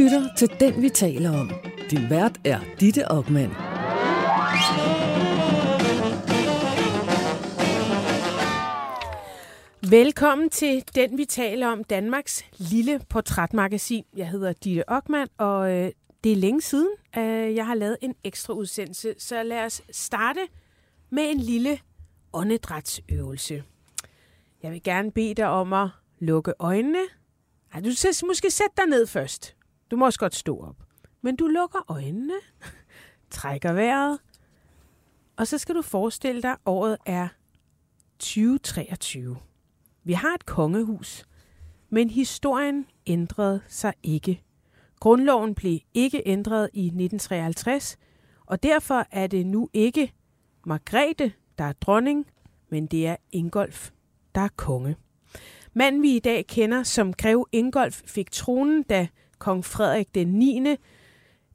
[0.00, 1.50] lytter til Den, vi taler om.
[1.90, 3.50] Din vært er Ditte Aukmann.
[9.90, 14.04] Velkommen til Den, vi taler om, Danmarks lille portrætmagasin.
[14.16, 15.90] Jeg hedder Ditte Ockmann, og øh,
[16.24, 19.14] det er længe siden, øh, jeg har lavet en ekstra udsendelse.
[19.18, 20.40] Så lad os starte
[21.10, 21.78] med en lille
[22.32, 23.62] åndedrætsøvelse.
[24.62, 25.88] Jeg vil gerne bede dig om at
[26.18, 27.02] lukke øjnene.
[27.74, 29.56] Ej, du skal måske sætte dig ned først.
[29.90, 30.76] Du må også godt stå op.
[31.22, 32.34] Men du lukker øjnene,
[33.30, 34.18] trækker vejret,
[35.36, 37.28] og så skal du forestille dig, at året er
[38.18, 39.36] 2023.
[40.04, 41.24] Vi har et kongehus,
[41.90, 44.42] men historien ændrede sig ikke.
[45.00, 47.98] Grundloven blev ikke ændret i 1953,
[48.46, 50.12] og derfor er det nu ikke
[50.66, 52.26] Margrethe, der er dronning,
[52.68, 53.90] men det er Ingolf,
[54.34, 54.96] der er konge.
[55.72, 59.08] Manden vi i dag kender som grev Ingolf fik tronen, da
[59.40, 60.76] kong Frederik den 9.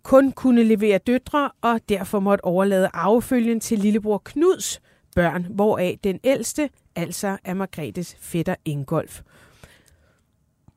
[0.03, 4.81] kun kunne levere døtre, og derfor måtte overlade arvefølgen til lillebror Knuds
[5.15, 9.21] børn, hvoraf den ældste altså er Margrethes fætter Ingolf.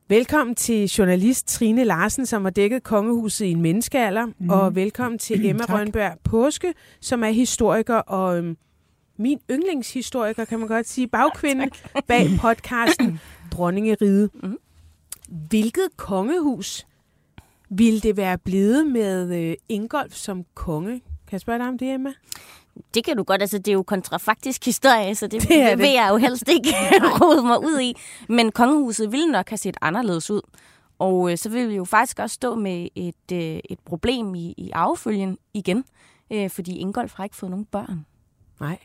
[0.07, 4.49] Velkommen til journalist Trine Larsen, som har dækket kongehuset i en menneskealder, mm.
[4.49, 8.57] og velkommen til Emma Rønberg Påske, som er historiker og øhm,
[9.17, 11.69] min yndlingshistoriker, kan man godt sige, bagkvinde
[12.07, 13.19] bag podcasten
[13.53, 14.29] Dronningeriget.
[14.43, 14.57] Mm.
[15.49, 16.87] Hvilket kongehus
[17.69, 20.99] ville det være blevet med øh, Ingolf som konge?
[20.99, 22.13] Kan jeg spørge dig om det, Emma?
[22.93, 25.77] Det kan du godt, altså det er jo kontrafaktisk historie, så det, det, det.
[25.77, 26.69] vil jeg jo helst ikke
[27.21, 27.93] rode mig ud i.
[28.29, 30.41] Men kongehuset ville nok have set anderledes ud.
[30.99, 34.53] Og øh, så vil vi jo faktisk også stå med et, øh, et problem i,
[34.57, 35.85] i affølgen igen,
[36.31, 38.05] øh, fordi Ingolf har ikke fået nogen børn.
[38.59, 38.77] Nej,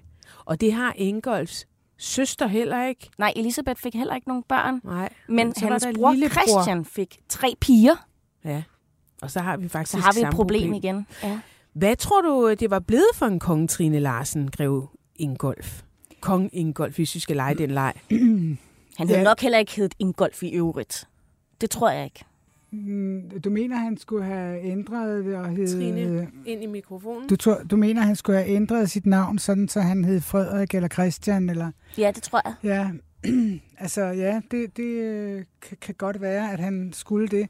[0.44, 1.66] og det har Ingolfs
[1.98, 3.10] søster heller ikke.
[3.18, 4.80] Nej, Elisabeth fik heller ikke nogen børn.
[4.84, 5.08] Nej.
[5.28, 6.42] Men, men hans bror lillebror.
[6.48, 8.06] Christian fik tre piger.
[8.44, 8.62] Ja,
[9.24, 11.06] og så har vi faktisk Så har vi et problem, problem igen.
[11.22, 11.40] Ja.
[11.72, 15.82] Hvad tror du, det var blevet for en konge Trine Larsen, grev Ingolf?
[16.20, 17.92] Kong Ingolf, hvis vi skal lege den leg.
[18.98, 19.24] Han havde ja.
[19.24, 21.08] nok heller ikke heddet Ingolf i øvrigt.
[21.60, 22.24] Det tror jeg ikke.
[23.44, 25.68] Du mener, han skulle have ændret det og hed...
[25.68, 27.28] Trine, ind i mikrofonen.
[27.28, 30.74] Du, tror, du mener, han skulle have ændret sit navn, sådan så han hed Frederik
[30.74, 31.50] eller Christian?
[31.50, 31.70] Eller...
[31.98, 32.54] Ja, det tror jeg.
[32.62, 32.90] Ja,
[33.84, 37.48] altså ja, det, det øh, kan, kan godt være, at han skulle det.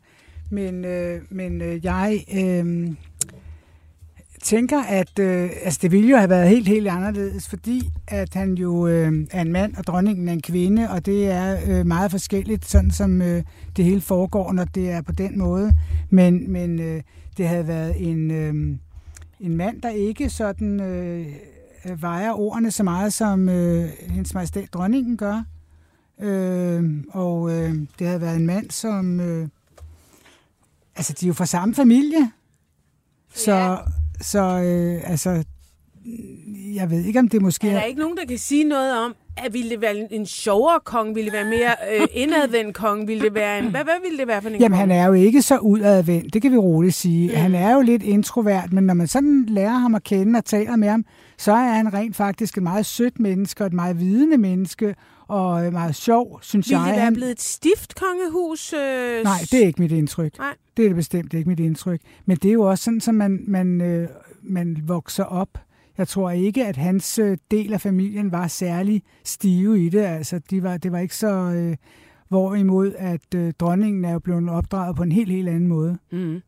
[0.51, 2.25] Men, øh, men øh, jeg...
[2.35, 2.95] Øh,
[4.45, 8.55] tænker, at øh, altså, det ville jo have været helt, helt anderledes, fordi at han
[8.55, 12.11] jo øh, er en mand, og dronningen er en kvinde, og det er øh, meget
[12.11, 13.43] forskelligt, sådan som øh,
[13.77, 15.73] det hele foregår, når det er på den måde.
[16.11, 17.03] Men, men øh,
[17.37, 18.55] det havde været en, øh,
[19.41, 21.27] en mand, der ikke sådan øh,
[21.97, 25.45] vejer ordene så meget, som øh, hendes majestæt dronningen gør.
[26.21, 29.21] Øh, og øh, det havde været en mand, som...
[29.21, 29.49] Øh,
[30.97, 32.31] altså, de er jo fra samme familie.
[33.35, 33.77] Så, ja.
[34.21, 35.45] Så øh, altså,
[36.75, 37.69] jeg ved ikke, om det måske...
[37.69, 40.81] Er der ikke nogen, der kan sige noget om, at ville det være en sjovere
[40.85, 41.15] kong?
[41.15, 43.09] Ville det være mere øh, indadvendt kong?
[43.09, 44.81] Ville det være en, hvad, hvad ville det være for en Jamen, kong?
[44.81, 47.29] han er jo ikke så udadvendt, det kan vi roligt sige.
[47.29, 47.37] Mm.
[47.37, 50.77] Han er jo lidt introvert, men når man sådan lærer ham at kende og taler
[50.77, 51.05] med ham,
[51.39, 54.95] så er han rent faktisk et meget sødt menneske og et meget vidende menneske,
[55.29, 56.85] og meget sjov, synes Vil jeg.
[56.85, 58.73] Vil det være blevet et stift kongehus?
[58.73, 59.25] Øh...
[59.25, 60.39] Nej, det er ikke mit indtryk.
[60.39, 60.55] Nej.
[60.77, 62.01] Det er det bestemt ikke mit indtryk.
[62.27, 64.09] Men det er jo også sådan, at man, man, øh,
[64.43, 65.59] man vokser op.
[65.99, 70.01] Jeg tror ikke, at hans øh, del af familien var særlig stive i det.
[70.01, 71.29] Altså, de var, det var ikke så...
[71.29, 71.77] Øh,
[72.29, 75.99] hvorimod, at øh, dronningen er jo blevet opdraget på en helt, helt anden måde.
[76.11, 76.43] Mm.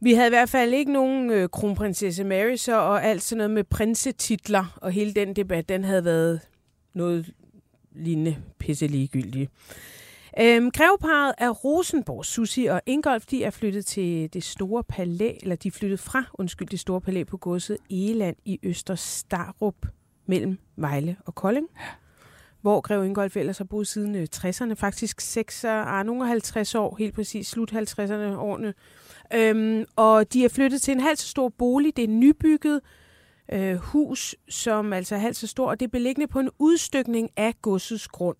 [0.00, 3.50] Vi havde i hvert fald ikke nogen øh, kronprinsesse Mary, så, og alt sådan noget
[3.50, 6.40] med prinsetitler, og hele den debat, den havde været
[6.94, 7.32] noget
[7.92, 9.50] lignende pisse ligegyldigt.
[10.40, 15.56] Øhm, Greveparet af Rosenborg, Susi og Ingolf, de er flyttet til det store palæ, eller
[15.56, 19.86] de er flyttet fra, undskyld, det store palæ på godset Egeland i Øster Starup
[20.26, 21.68] mellem Vejle og Kolding.
[21.76, 21.84] Ja.
[22.60, 27.14] Hvor Greve Ingolf ellers har boet siden 60'erne, faktisk 6, ah, nogle 50 år, helt
[27.14, 28.74] præcis, slut 50'erne årene.
[29.34, 32.80] Øhm, og de er flyttet til en halv så stor bolig, det er nybygget,
[33.52, 37.28] øh, hus, som altså er halvt så stor, og det er beliggende på en udstykning
[37.36, 38.36] af godsets grund.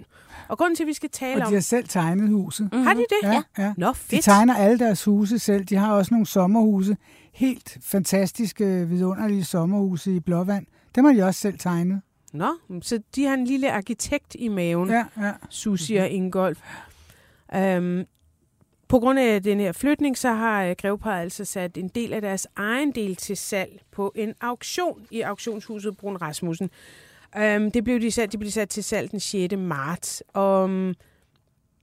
[0.48, 1.42] Og grunden til, at vi skal tale om...
[1.42, 2.68] Og de har selv tegnet huset.
[2.72, 2.86] Mm-hmm.
[2.86, 3.28] Har de det?
[3.28, 3.42] Ja.
[3.58, 3.74] ja.
[3.76, 4.10] Nå, fedt.
[4.10, 5.64] De tegner alle deres huse selv.
[5.64, 6.96] De har også nogle sommerhuse.
[7.32, 10.66] Helt fantastiske, vidunderlige sommerhuse i Blåvand.
[10.94, 12.00] Dem har de også selv tegnet.
[12.32, 15.32] Nå, så de har en lille arkitekt i maven, ja, ja.
[15.48, 16.58] Susie og Ingolf.
[17.56, 18.04] Um,
[18.92, 22.46] på grund af den her flytning, så har Greveparet altså sat en del af deres
[22.56, 26.70] egen del til salg på en auktion i auktionshuset Brun Rasmussen.
[27.36, 29.54] Um, det blev de sat, de blev sat til salg den 6.
[29.56, 30.22] marts.
[30.38, 30.94] Um,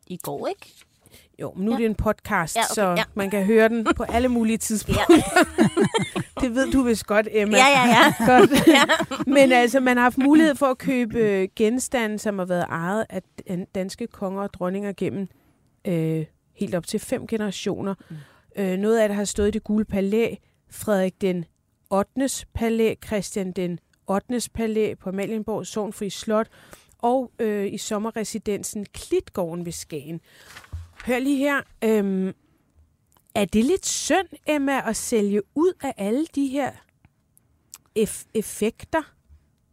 [0.07, 0.73] I går, ikke?
[1.41, 1.75] Jo, men nu ja.
[1.75, 1.75] Ja.
[1.75, 3.03] er det en podcast, ja, Ja, okay, så ja.
[3.13, 5.03] man kan høre den på alle mulige tidspunkter.
[5.09, 6.41] Ja.
[6.41, 7.57] det ved du vist godt, Emma.
[7.57, 8.13] Ja, ja, ja.
[8.31, 8.49] Godt.
[9.35, 13.05] Men altså, man har haft mulighed for at købe øh, genstande, som har været ejet
[13.09, 15.27] af dan- danske konger og dronninger gennem
[15.87, 16.25] øh,
[16.59, 17.95] helt op til fem generationer.
[18.09, 18.15] Mm.
[18.55, 20.35] Øh, noget af det har stået i det gule palæ,
[20.71, 21.45] Frederik den
[21.89, 22.45] 8.
[22.53, 24.41] palæ, Christian den 8.
[24.53, 26.47] palæ på Amalienborg Sognfri Slot
[26.97, 30.21] og øh, i sommerresidensen Klitgården ved Skagen.
[31.05, 31.61] Hør lige her.
[31.83, 32.33] Øhm,
[33.35, 36.71] er det lidt synd, Emma, at sælge ud af alle de her
[37.99, 39.01] eff- effekter?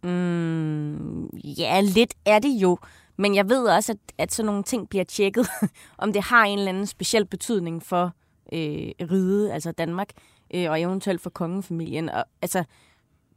[0.03, 2.79] Mm, ja, lidt er det jo.
[3.19, 5.47] Men jeg ved også, at, at sådan nogle ting bliver tjekket,
[5.99, 8.13] om det har en eller anden speciel betydning for
[8.53, 10.09] øh, riget, altså Danmark,
[10.55, 12.09] øh, og eventuelt for kongefamilien.
[12.09, 12.65] Og, altså,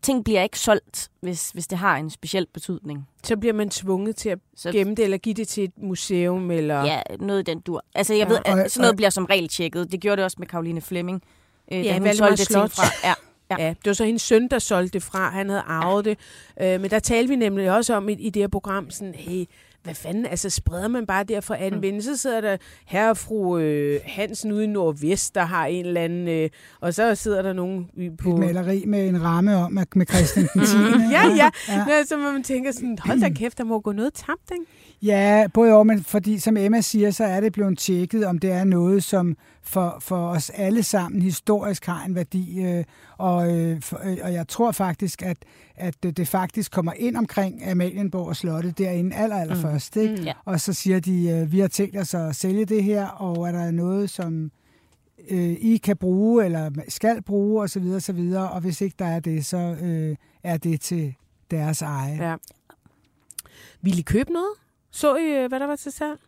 [0.02, 3.08] ting bliver ikke solgt, hvis, hvis det har en speciel betydning.
[3.24, 6.52] Så bliver man tvunget til at Så, gemme det, eller give det til et museum,
[6.52, 6.86] eller...
[6.86, 7.84] Ja, noget den dur.
[7.96, 9.92] Altså, jeg Ja, ja, ved, og- at sådan noget og- bliver som regel tjekket.
[9.92, 11.22] Det gjorde det også med Karoline Flemming.
[11.72, 12.70] Øh, Ja, da hun Valdemar solgte Slot.
[12.70, 13.08] ting fra.
[13.10, 13.14] Ja,
[13.52, 13.64] Ja.
[13.64, 15.30] ja, det var så hendes søn, der solgte det fra.
[15.30, 16.18] Han havde arvet det.
[16.62, 19.46] Øh, men der talte vi nemlig også om i, i det her program, sådan, hey,
[19.90, 22.02] hvad fanden, altså spreder man bare der fra anden mm.
[22.02, 26.02] så sidder der herre og fru øh, Hansen ude i Nordvest, der har en eller
[26.02, 26.50] anden, øh,
[26.82, 27.88] og så sidder der nogen
[28.24, 28.30] på...
[28.34, 30.78] Et maleri med en ramme om at- med Christian den 10.
[31.12, 31.50] Ja, ja.
[31.68, 31.86] ja.
[31.90, 32.04] ja.
[32.06, 34.66] Så man tænker sådan, hold da kæft, der må gå noget tabt, ikke?
[35.02, 38.52] Ja, både og, men fordi som Emma siger, så er det blevet tjekket, om det
[38.52, 42.62] er noget, som for, for os alle sammen historisk har en værdi.
[42.62, 42.84] Øh,
[43.18, 45.38] og, øh, for, øh, og jeg tror faktisk, at,
[45.76, 49.62] at det, det faktisk kommer ind omkring Amalienborg og Slottet derinde aller, aller mm.
[49.62, 49.98] først.
[49.98, 50.16] Ikke?
[50.16, 50.24] Mm.
[50.24, 50.34] Ja.
[50.46, 53.52] Og så siger de, øh, vi har tænkt os at sælge det her, og er
[53.52, 54.52] der noget, som
[55.30, 57.84] øh, I kan bruge, eller skal bruge, osv.
[57.96, 58.34] osv.
[58.52, 61.16] Og hvis ikke der er det, så øh, er det til
[61.52, 62.30] deres eje.
[62.30, 62.36] Ja.
[63.82, 64.52] Vil I købe noget?
[64.92, 66.20] Så I, øh, hvad der var til salg?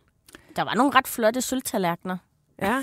[0.56, 2.16] der var nogle ret flotte sølvtallerkener
[2.62, 2.78] Ja.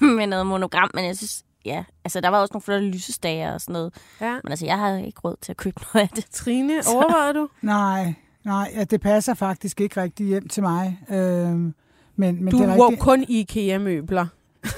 [0.16, 3.60] med noget monogram, men jeg synes, ja, altså der var også nogle flotte lysestager og
[3.60, 3.94] sådan noget.
[4.20, 4.32] ja.
[4.44, 6.26] Men altså, jeg har ikke råd til at købe noget af det.
[6.30, 7.48] Trine, overvejede du?
[7.62, 11.00] Nej, nej, ja, det passer faktisk ikke rigtig hjem til mig.
[11.10, 11.74] Øhm,
[12.16, 13.02] men, men Du det er wow, rigtigt.
[13.02, 14.26] kun IKEA-møbler.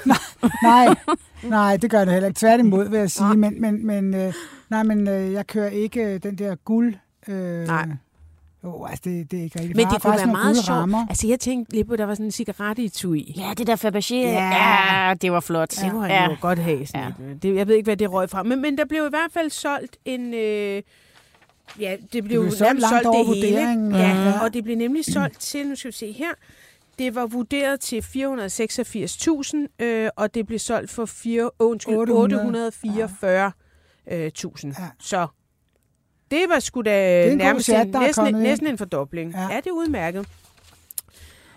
[0.63, 0.95] Nej,
[1.43, 2.39] nej, det gør det heller ikke.
[2.39, 3.37] Tværtimod, vil jeg sige.
[3.37, 4.33] Men, men, men, øh,
[4.69, 6.95] nej, men øh, jeg kører ikke øh, den der guld...
[7.27, 7.87] Øh, Nej.
[8.63, 9.75] Jo, altså det, det er ikke rigtigt.
[9.77, 10.91] Men det kunne være meget sjovt.
[11.09, 13.33] Altså, jeg tænkte lidt på, at der var sådan en cigarettetui i.
[13.37, 14.29] Ja, det der Fabergé, Ja.
[14.31, 15.07] ja.
[15.07, 15.69] ja, det var flot.
[15.71, 16.29] Det kunne han ja.
[16.29, 16.85] jo godt have.
[16.87, 17.33] Sådan ja.
[17.41, 18.43] det, jeg ved ikke, hvad det røg fra.
[18.43, 20.33] Men, men der blev i hvert fald solgt en...
[20.33, 20.81] Øh,
[21.79, 23.47] ja, det blev, blev solgt langt solgt over det hele.
[23.47, 24.29] vurderingen, Ja, ja.
[24.29, 26.31] ja, og det blev nemlig solgt til, nu skal vi se her,
[26.99, 32.71] det var vurderet til 486.000, øh, og det blev solgt for 4, oh, undskyld, 800.
[34.09, 34.13] 844.000.
[34.13, 34.75] Øh, tusind.
[34.79, 34.85] Ja.
[34.99, 35.27] Så
[36.31, 38.37] det var sgu da en nærmest chat, en, næsten, ind.
[38.37, 39.31] næsten en fordobling.
[39.31, 39.41] Ja.
[39.41, 39.57] Ja.
[39.57, 40.27] det er udmærket.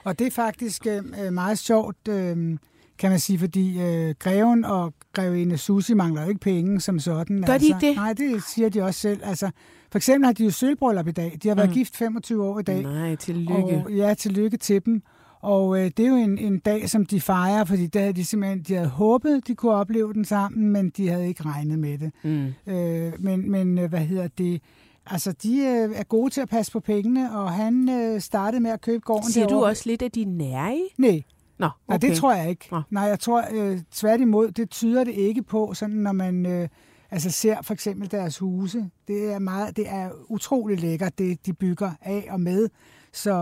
[0.05, 2.59] Og det er faktisk øh, meget sjovt, øh,
[2.99, 7.41] kan man sige, fordi øh, greven og grevinde Susi mangler jo ikke penge som sådan.
[7.43, 7.77] Gør de altså.
[7.81, 7.97] det?
[7.97, 9.21] Nej, det siger de også selv.
[9.25, 9.51] Altså,
[9.91, 11.39] for eksempel har de jo sølvbryllup i dag.
[11.43, 11.75] De har været Mm.
[11.75, 12.83] gift 25 år i dag.
[12.83, 13.83] Nej, tillykke.
[13.87, 15.03] Og, ja, tillykke til dem.
[15.43, 18.25] Og øh, det er jo en, en dag, som de fejrer, fordi der havde de
[18.25, 21.99] simpelthen de havde håbet, de kunne opleve den sammen, men de havde ikke regnet med
[21.99, 22.13] det.
[22.25, 22.73] Mm.
[22.73, 24.63] Øh, men, men øh, hvad hedder det?
[25.07, 28.71] Altså, de øh, er gode til at passe på pengene, og han øh, startede med
[28.71, 29.69] at købe gården Siger du derovre.
[29.71, 30.79] også lidt af de nære?
[30.99, 31.23] Nej,
[31.59, 31.75] Nå, okay.
[31.89, 32.69] Nej, det tror jeg ikke.
[32.71, 32.83] Nå.
[32.91, 36.69] Nej, jeg tror øh, tværtimod, det tyder det ikke på, sådan når man øh,
[37.11, 38.91] altså ser for eksempel deres huse.
[39.09, 42.69] Det er meget, det er utrolig lækkert, det de bygger af og med.
[43.13, 43.33] Så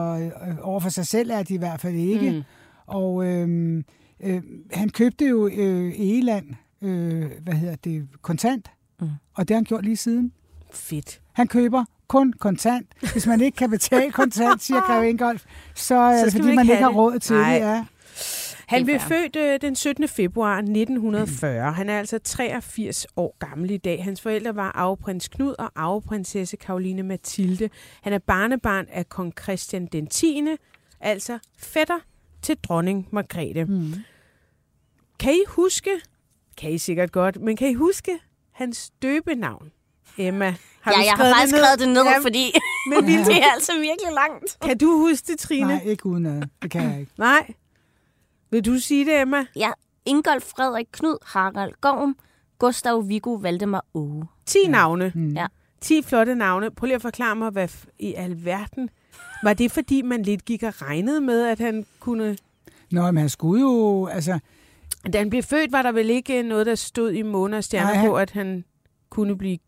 [0.49, 2.31] øh, over for sig selv er de i hvert fald ikke.
[2.31, 2.43] Mm.
[2.87, 3.83] Og øh,
[4.21, 6.47] øh, han købte jo øh, Egeland,
[6.83, 8.71] øh, hvad hedder det, kontant.
[9.01, 9.09] Mm.
[9.35, 10.33] Og det har han gjort lige siden.
[10.73, 11.21] Fedt.
[11.33, 12.87] Han køber kun kontant.
[13.13, 16.57] Hvis man ikke kan betale kontant, siger Greve Ingolf, så er Så det skal fordi,
[16.57, 17.55] man ikke ikke har råd til Nej.
[17.55, 17.61] det.
[17.61, 17.85] Ja.
[18.71, 20.09] Han blev født øh, den 17.
[20.09, 21.73] februar 1940.
[21.73, 24.05] Han er altså 83 år gammel i dag.
[24.05, 27.71] Hans forældre var arveprins Knud og arveprinsesse Karoline Mathilde.
[28.03, 30.43] Han er barnebarn af kong Christian den 10.,
[31.01, 31.99] altså fætter
[32.43, 33.65] til dronning Margrethe.
[33.65, 33.95] Mm.
[35.19, 35.91] Kan I huske,
[36.57, 38.19] kan I sikkert godt, men kan I huske
[38.53, 39.71] hans døbenavn?
[40.19, 41.65] Emma, har ja, du jeg har faktisk det ned?
[41.65, 42.53] skrevet det ned, Ja, fordi
[42.91, 44.59] men vil det er altså virkelig langt.
[44.63, 45.69] Kan du huske det, Trine?
[45.69, 46.43] Nej, ikke uden ad.
[46.63, 47.13] Det kan jeg ikke.
[47.19, 47.55] Nej.
[48.51, 49.47] Vil du sige det, Emma?
[49.57, 49.71] Ja,
[50.07, 52.17] Ingolf Frederik Knud Harald Gorm,
[52.59, 54.25] Gustav Viggo Valdemar Åge.
[54.47, 55.13] 10 navne.
[55.15, 55.33] Mm.
[55.33, 55.47] Ja.
[55.81, 56.71] 10 flotte navne.
[56.71, 58.89] Prøv lige at forklare mig, hvad i alverden...
[59.43, 62.37] Var det, fordi man lidt gik og regnede med, at han kunne...
[62.91, 64.39] Nå, men han skulle jo, altså,
[65.13, 67.87] Da han blev født, var der vel ikke noget, der stod i måne og stjerner
[67.89, 68.65] Nej, han- på, at han
[69.11, 69.59] kunne blive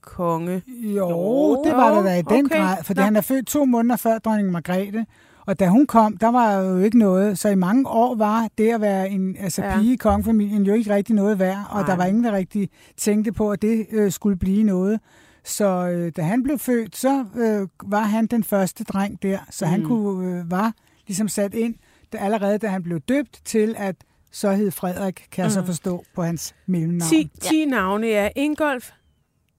[0.00, 0.62] konge.
[0.68, 2.56] Jo, jo det var der da i den okay.
[2.56, 3.04] grad, fordi Nå.
[3.04, 5.06] han er født to måneder før dronning Margrethe.
[5.46, 7.38] Og da hun kom, der var jo ikke noget.
[7.38, 9.78] Så i mange år var det at være en altså ja.
[9.78, 11.66] pige i kongefamilien jo ikke rigtig noget værd.
[11.70, 11.86] Og Nej.
[11.86, 15.00] der var ingen, der rigtig tænkte på, at det øh, skulle blive noget.
[15.44, 19.38] Så øh, da han blev født, så øh, var han den første dreng der.
[19.50, 19.70] Så mm.
[19.70, 20.72] han kunne øh, var
[21.06, 21.74] ligesom sat ind
[22.12, 23.96] da, allerede, da han blev døbt til, at
[24.32, 25.50] så hed Frederik, kan jeg mm.
[25.50, 27.10] så forstå, på hans mellemnavn.
[27.10, 27.64] 10, 10 ja.
[27.64, 28.90] navne er Ingolf,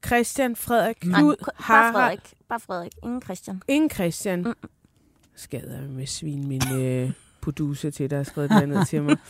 [0.06, 1.94] Christian, Frederik, Knud, Harald.
[1.94, 2.34] Bare Frederik.
[2.50, 2.92] Bare Frederik.
[3.04, 3.62] Ingen Christian.
[3.68, 4.42] Ingen Christian.
[4.42, 4.54] Mm.
[5.36, 7.12] Skader med svin min øh,
[7.42, 9.18] producer til, der har skrevet det andet til mig.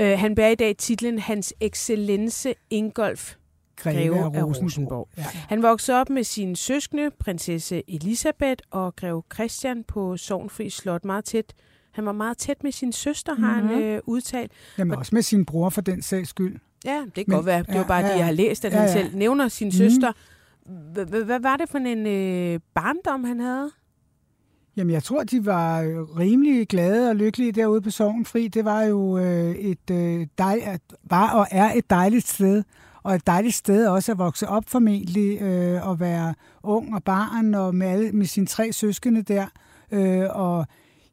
[0.00, 3.34] Øh, han bærer i dag titlen Hans Excellence Ingolf
[3.76, 5.08] Greve af Rosenborg.
[5.16, 5.22] Ja.
[5.48, 11.24] Han voksede op med sine søskende, prinsesse Elisabeth og greve Christian på Sovnfri Slot meget
[11.24, 11.54] tæt.
[11.92, 13.74] Han var meget tæt med sin søster, har mm-hmm.
[13.74, 14.52] han øh, udtalt.
[14.78, 16.60] Jamen også med sin bror for den sags skyld.
[16.84, 17.62] Ja, det kan Men, godt være.
[17.62, 18.92] Det var ja, bare ja, det, jeg har læst, at ja, han ja.
[18.92, 19.72] selv nævner sin mm.
[19.72, 20.12] søster.
[21.24, 23.70] Hvad var det for en øh, barndom, han havde?
[24.76, 28.48] Jamen, jeg tror, de var øh, rimelig glade og lykkelige derude på Sovenfri.
[28.48, 32.62] Det var jo øh, et øh, dej, var og er et dejligt sted
[33.04, 37.54] og et dejligt sted også at vokse op formentlig, øh, og være ung og barn,
[37.54, 39.46] og med, alle, med sine tre søskende der.
[39.90, 40.66] Øh, og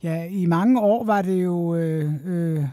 [0.04, 2.66] ja, i mange år var det jo, øh, øh,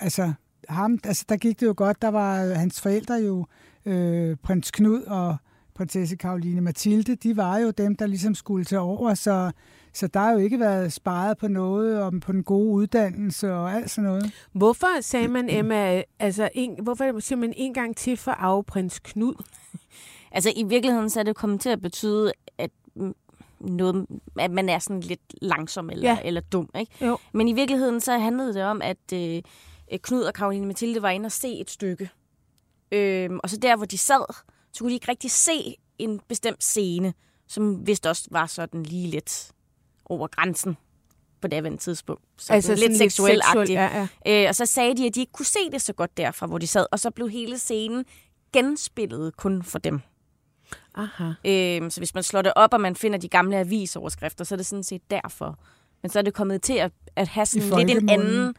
[0.00, 0.32] altså,
[0.68, 3.46] ham, altså der gik det jo godt, der var hans forældre jo,
[3.86, 5.36] øh, prins Knud og
[5.74, 9.50] prinsesse Karoline Mathilde, de var jo dem, der ligesom skulle tage over, så
[9.92, 13.72] så der har jo ikke været sparet på noget, om på den gode uddannelse og
[13.72, 14.32] alt sådan noget.
[14.52, 19.34] Hvorfor sagde man, Emma, altså en, hvorfor siger man en gang til for arveprins Knud?
[20.32, 22.70] Altså i virkeligheden så er det kommet til at betyde, at
[23.60, 24.06] noget,
[24.38, 26.18] at man er sådan lidt langsom eller, ja.
[26.24, 26.70] eller dum.
[26.78, 27.06] Ikke?
[27.06, 27.18] Jo.
[27.32, 29.42] Men i virkeligheden så handlede det om, at øh,
[30.02, 32.10] Knud og Karoline Mathilde var inde og se et stykke.
[32.92, 34.34] Øh, og så der, hvor de sad,
[34.72, 37.14] så kunne de ikke rigtig se en bestemt scene,
[37.48, 39.52] som vist også var sådan lige lidt
[40.10, 40.76] over grænsen
[41.40, 42.22] på det andet tidspunkt.
[42.38, 44.42] Så altså lidt seksuelt seksuel, ja, ja.
[44.44, 46.58] Øh, og så sagde de, at de ikke kunne se det så godt derfra, hvor
[46.58, 46.86] de sad.
[46.92, 48.04] Og så blev hele scenen
[48.52, 50.00] genspillet kun for dem.
[50.94, 51.24] Aha.
[51.44, 54.56] Øh, så hvis man slår det op, og man finder de gamle avisoverskrifter, så er
[54.56, 55.58] det sådan set derfor.
[56.02, 58.54] Men så er det kommet til at, at have sådan lidt en anden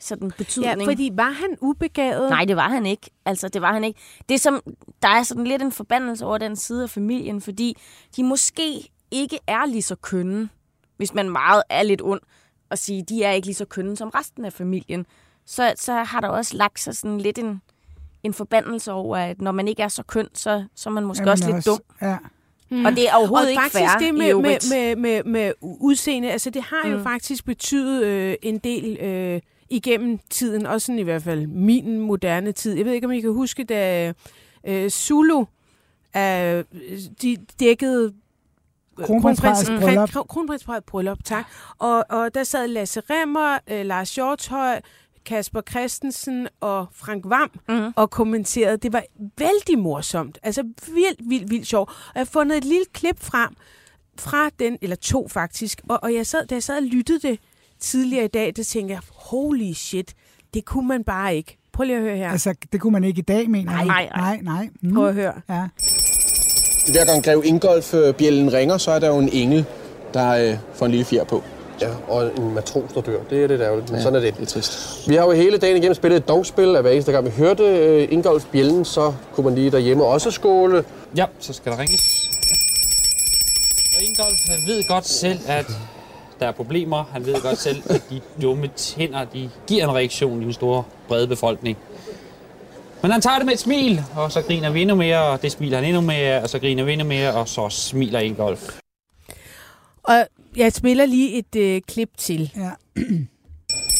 [0.00, 0.80] sådan betydning.
[0.80, 2.30] Ja, fordi var han ubegavet?
[2.30, 3.10] Nej, det var han ikke.
[3.24, 4.00] Altså, det var han ikke.
[4.28, 4.60] Det som,
[5.02, 7.76] der er sådan lidt en forbandelse over den side af familien, fordi
[8.16, 10.48] de måske ikke er lige så kønne,
[10.96, 12.20] hvis man meget er lidt ond,
[12.70, 15.06] og sige, de er ikke lige så kønne som resten af familien,
[15.46, 17.62] så, så har der også lagt sig sådan lidt en,
[18.22, 21.22] en forbandelse over, at når man ikke er så køn, så, så er man måske
[21.22, 22.08] Jamen også lidt også, dum.
[22.08, 22.16] Ja.
[22.70, 22.84] Mm.
[22.84, 26.30] Og det er overhovedet og ikke faktisk fair det med, med, med, med, med udseende,
[26.30, 26.92] altså det har mm.
[26.92, 32.00] jo faktisk betydet øh, en del øh, igennem tiden, også sådan i hvert fald min
[32.00, 32.76] moderne tid.
[32.76, 34.12] Jeg ved ikke, om I kan huske, da
[34.66, 35.44] øh, Zulu,
[36.16, 36.64] øh,
[37.22, 38.12] de dækkede
[39.04, 40.28] Kronprinsparets bryllup.
[40.28, 41.44] Kronprinsparets bryllup, tak.
[41.78, 44.80] Og, og der sad Lasse Remmer, øh, Lars Hjortøj,
[45.26, 47.92] Kasper Christensen og Frank Vam mm.
[47.96, 48.76] og kommenterede.
[48.76, 49.02] Det var
[49.38, 50.38] vældig morsomt.
[50.42, 51.90] Altså vildt, vildt, vildt sjovt.
[51.90, 53.50] Og jeg har fundet et lille klip frem
[54.18, 57.38] fra den, eller to faktisk, og, og jeg sad, da jeg sad og lyttede det
[57.80, 60.14] tidligere i dag, der tænkte jeg, holy shit,
[60.54, 61.58] det kunne man bare ikke.
[61.72, 62.30] Prøv lige at høre her.
[62.30, 64.68] Altså, det kunne man ikke i dag, mener nej, Nej, nej, nej.
[64.82, 64.94] Mm.
[64.94, 65.40] Prøv at høre.
[65.48, 65.68] Ja.
[66.92, 69.64] Hver gang Grev Ingolf øh, bjællen ringer, så er der jo en engel,
[70.14, 71.42] der øh, får en lille fjer på.
[71.80, 73.18] Ja, og en matros, der dør.
[73.30, 74.36] Det er det ærgerligt, men ja, sådan er det.
[74.36, 75.08] det er trist.
[75.08, 77.62] Vi har jo hele dagen igennem spillet et dogspil, at hver eneste gang vi hørte
[77.64, 80.84] øh, Ingolf bjællen, så kunne man lige derhjemme også skåle.
[81.16, 82.30] Ja, så skal der ringes.
[83.96, 85.66] Og Ingolf ved godt selv, at
[86.40, 87.04] der er problemer.
[87.12, 90.82] Han ved godt selv, at de dumme tænder, de giver en reaktion i den store,
[91.08, 91.78] brede befolkning.
[93.06, 95.52] Men han tager det med et smil, og så griner vi endnu mere, og det
[95.52, 98.78] smiler han endnu mere, og så griner vi endnu mere, og så smiler Ingolf.
[100.02, 102.52] Og jeg spiller lige et øh, klip til.
[102.56, 102.70] Ja.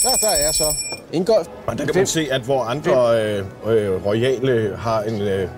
[0.05, 0.65] Ja, der er så
[1.13, 1.49] Ingolf.
[1.67, 5.49] Og der kan man se, at hvor andre øh, øh, royale har en, øh,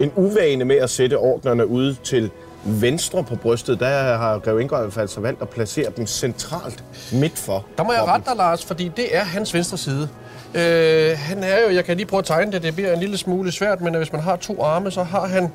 [0.00, 2.30] en uvane med at sætte ordnerne ud til
[2.64, 7.66] venstre på brystet, der har Grev Ingolf altså valgt at placere dem centralt midt for.
[7.78, 10.08] Der må jeg rette dig, Lars, fordi det er hans venstre side.
[10.54, 13.18] Øh, han er jo, jeg kan lige prøve at tegne det, det bliver en lille
[13.18, 15.52] smule svært, men hvis man har to arme, så har han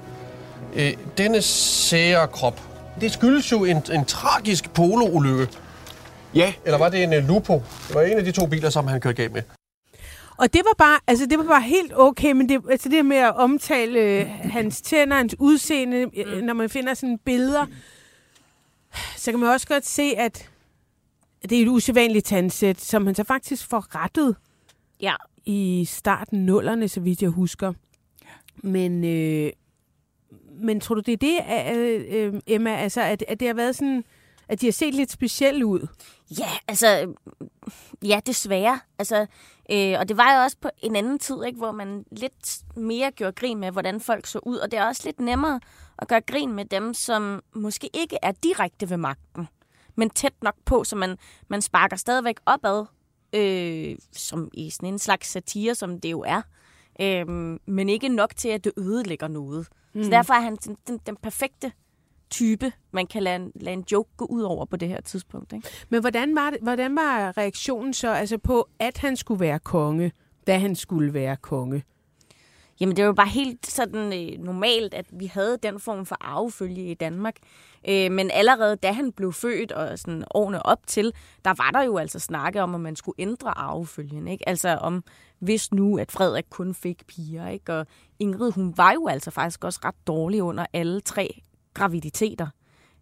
[0.75, 2.61] øh, denne sære krop.
[3.01, 5.47] Det skyldes jo en, en tragisk polo-ulykke.
[6.35, 6.53] Ja.
[6.65, 7.63] Eller var det en uh, Lupo?
[7.87, 9.41] Det var en af de to biler, som han kørte galt med.
[10.37, 13.17] Og det var bare, altså det var bare helt okay, men det, altså det med
[13.17, 17.65] at omtale øh, hans tænder, hans udseende, øh, når man finder sådan billeder,
[19.17, 20.49] så kan man også godt se, at
[21.41, 24.35] det er et usædvanligt tandsæt, som han så faktisk får rettet
[25.01, 25.15] Ja.
[25.45, 27.73] I starten nullerne, så vidt jeg husker.
[28.55, 29.51] Men, øh,
[30.51, 31.39] men tror du, det er det,
[31.77, 34.03] øh, øh, Emma, altså, at, at det har været sådan,
[34.47, 35.87] at de har set lidt specielt ud?
[36.39, 37.47] Ja, altså, øh,
[38.09, 38.79] ja, desværre.
[38.99, 39.25] Altså,
[39.71, 43.11] øh, og det var jo også på en anden tid, ikke, hvor man lidt mere
[43.11, 44.57] gjorde grin med, hvordan folk så ud.
[44.57, 45.59] Og det er også lidt nemmere
[45.99, 49.47] at gøre grin med dem, som måske ikke er direkte ved magten,
[49.95, 51.17] men tæt nok på, så man,
[51.47, 52.85] man sparker stadigvæk opad,
[53.33, 56.41] øh, som i sådan en slags satire, som det jo er.
[57.01, 57.27] Øh,
[57.65, 59.67] men ikke nok til, at det ødelægger noget.
[59.93, 60.03] Mm.
[60.03, 61.71] Så derfor er han den, den, den perfekte
[62.29, 65.53] type, man kan lade en, lade en joke gå ud over på det her tidspunkt.
[65.53, 65.67] Ikke?
[65.89, 70.11] Men hvordan var, det, hvordan var reaktionen så altså på, at han skulle være konge,
[70.47, 71.83] da han skulle være konge?
[72.81, 76.91] Jamen, det var bare helt sådan øh, normalt, at vi havde den form for arvefølge
[76.91, 77.35] i Danmark.
[77.87, 81.13] Øh, men allerede da han blev født, og sådan årene op til,
[81.45, 84.27] der var der jo altså snakke om, at man skulle ændre arvefølgen.
[84.27, 84.49] Ikke?
[84.49, 85.03] Altså om,
[85.39, 87.47] hvis nu, at Frederik kun fik piger.
[87.47, 87.73] Ikke?
[87.73, 87.87] Og
[88.19, 91.41] Ingrid, hun var jo altså faktisk også ret dårlig under alle tre
[91.73, 92.47] graviditeter.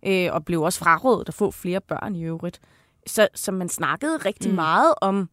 [0.05, 2.62] Øh, og blev også frarådet at få flere børn i øvrigt.
[3.07, 4.55] Så, så man snakkede rigtig mm.
[4.55, 5.29] meget om,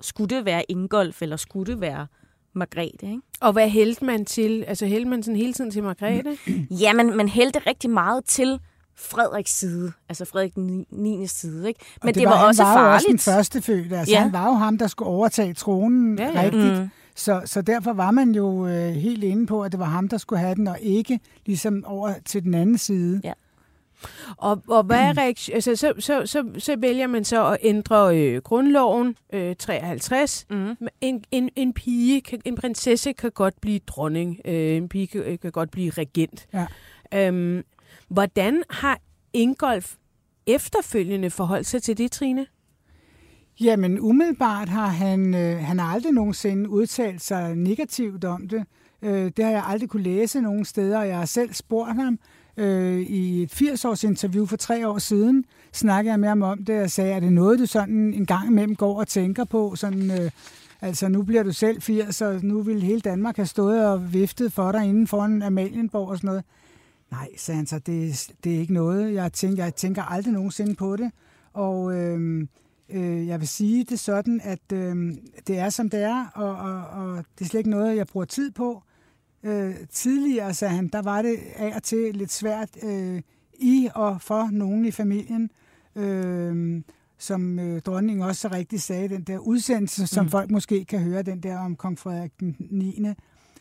[0.00, 2.06] skulle det være Ingolf, eller skulle det være
[2.54, 3.06] Margrethe.
[3.06, 3.20] Ikke?
[3.40, 4.64] Og hvad hældte man til?
[4.66, 6.36] Altså hældte man sådan hele tiden til Margrethe?
[6.82, 8.58] Ja, men man hældte rigtig meget til
[8.96, 11.26] Frederiks side, altså Frederik 9.
[11.26, 11.68] side.
[11.68, 11.80] Ikke?
[12.02, 12.94] Men og det, det var, var også han var farligt.
[12.94, 13.96] også den første fødte.
[13.98, 14.20] Altså, Ja.
[14.22, 16.80] Han var jo ham, der skulle overtage tronen Ja, ja, rigtigt.
[16.82, 16.88] Mm.
[17.16, 20.18] Så, så derfor var man jo øh, helt inde på, at det var ham, der
[20.18, 23.20] skulle have den, og ikke ligesom over til den anden side.
[23.24, 23.32] Ja.
[24.36, 28.18] Og, og hvad er reaktion, altså, så, så, så, så vælger man så at ændre
[28.20, 30.46] øh, grundloven øh, 53.
[30.50, 30.76] Mm.
[31.00, 34.40] En, en, en pige, kan, en prinsesse kan godt blive dronning.
[34.44, 36.46] Øh, en pige kan, kan godt blive regent.
[36.52, 36.66] Ja.
[37.14, 37.62] Øhm,
[38.08, 38.98] hvordan har
[39.32, 39.94] Ingolf
[40.46, 42.46] efterfølgende forholdt sig til det, Trine?
[43.60, 48.64] Jamen, umiddelbart har han, øh, han har aldrig nogensinde udtalt sig negativt om det.
[49.02, 52.18] Øh, det har jeg aldrig kunne læse nogen steder, og jeg har selv spurgt ham
[52.56, 55.44] øh, i et 80-års interview for tre år siden.
[55.72, 58.48] Snakkede jeg med ham om det og sagde, er det noget, du sådan en gang
[58.48, 59.76] imellem går og tænker på?
[59.76, 60.30] Sådan, øh,
[60.80, 64.52] altså, nu bliver du selv 80, og nu vil hele Danmark have stået og viftet
[64.52, 66.44] for dig inden foran Amalienborg og sådan noget.
[67.10, 69.14] Nej, sagde han så, det, det er ikke noget.
[69.14, 71.10] Jeg tænker, jeg tænker aldrig nogensinde på det.
[71.52, 72.46] Og øh,
[72.90, 75.14] øh, jeg vil sige det sådan, at øh,
[75.46, 78.26] det er som det er, og, og, og det er slet ikke noget, jeg bruger
[78.26, 78.82] tid på.
[79.44, 83.20] Øh, tidligere, sagde han, der var det af og til lidt svært øh,
[83.58, 85.50] i og for nogen i familien.
[85.96, 86.82] Øh,
[87.18, 90.30] som øh, dronningen også så rigtigt sagde, den der udsendelse, som Mm.
[90.30, 93.04] folk måske kan høre, den der om kong Frederik den 9.,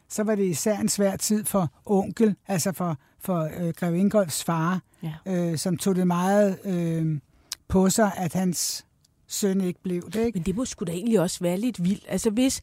[0.10, 4.44] så var det især en svær tid for onkel, altså for, for øh, Greve Ingolfs
[4.44, 5.14] far, Ja.
[5.26, 7.20] øh, som tog det meget øh,
[7.68, 8.86] på sig, at hans
[9.28, 10.26] søn ikke blev det.
[10.26, 10.38] Ikke?
[10.40, 12.06] Men det må sgu da egentlig også være lidt vildt.
[12.08, 12.62] Altså hvis,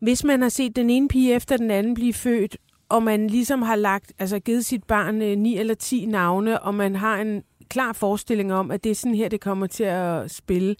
[0.00, 2.56] hvis man har set den ene pige efter den anden blive født,
[2.88, 6.74] og man ligesom har lagt, altså givet sit barn øh, 9 eller 10 navne, og
[6.74, 10.30] man har en klar forestilling om, at det er sådan her, det kommer til at
[10.30, 10.76] spille,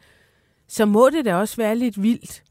[0.69, 2.43] så må det da også være lidt vildt,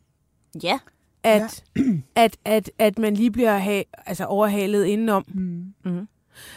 [0.64, 0.80] Ja,
[1.24, 1.82] at, ja.
[2.24, 5.26] at, at, at man lige bliver ha, altså overhalet indenom.
[5.28, 5.74] Mm.
[5.86, 6.08] mm.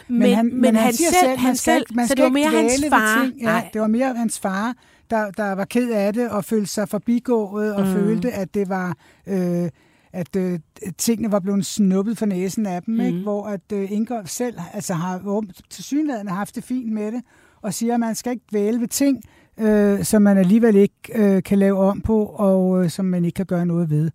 [0.07, 2.23] Men, Men han, men han siger selv, han man skal, selv, man så skal det
[2.23, 3.23] var mere hans far.
[3.23, 3.41] Ting.
[3.41, 4.73] Ja, det var mere hans far,
[5.09, 7.93] der, der var ked af det og følte sig forbigået og mm.
[7.93, 8.97] følte, at det var...
[9.27, 9.69] Øh,
[10.13, 10.59] at øh,
[10.97, 13.01] tingene var blevet snuppet for næsen af dem, mm.
[13.01, 13.19] ikke?
[13.19, 17.21] hvor at øh, Ingolf selv altså, har til synligheden haft det fint med det,
[17.61, 19.23] og siger, at man skal ikke dvæle ved ting,
[19.57, 23.35] øh, som man alligevel ikke øh, kan lave om på, og øh, som man ikke
[23.35, 24.11] kan gøre noget ved.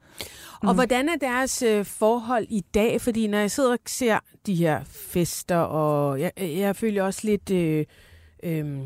[0.63, 3.01] Og hvordan er deres øh, forhold i dag?
[3.01, 7.51] Fordi når jeg sidder og ser de her fester, og jeg, jeg følger også lidt
[7.51, 7.85] øh,
[8.43, 8.79] øh,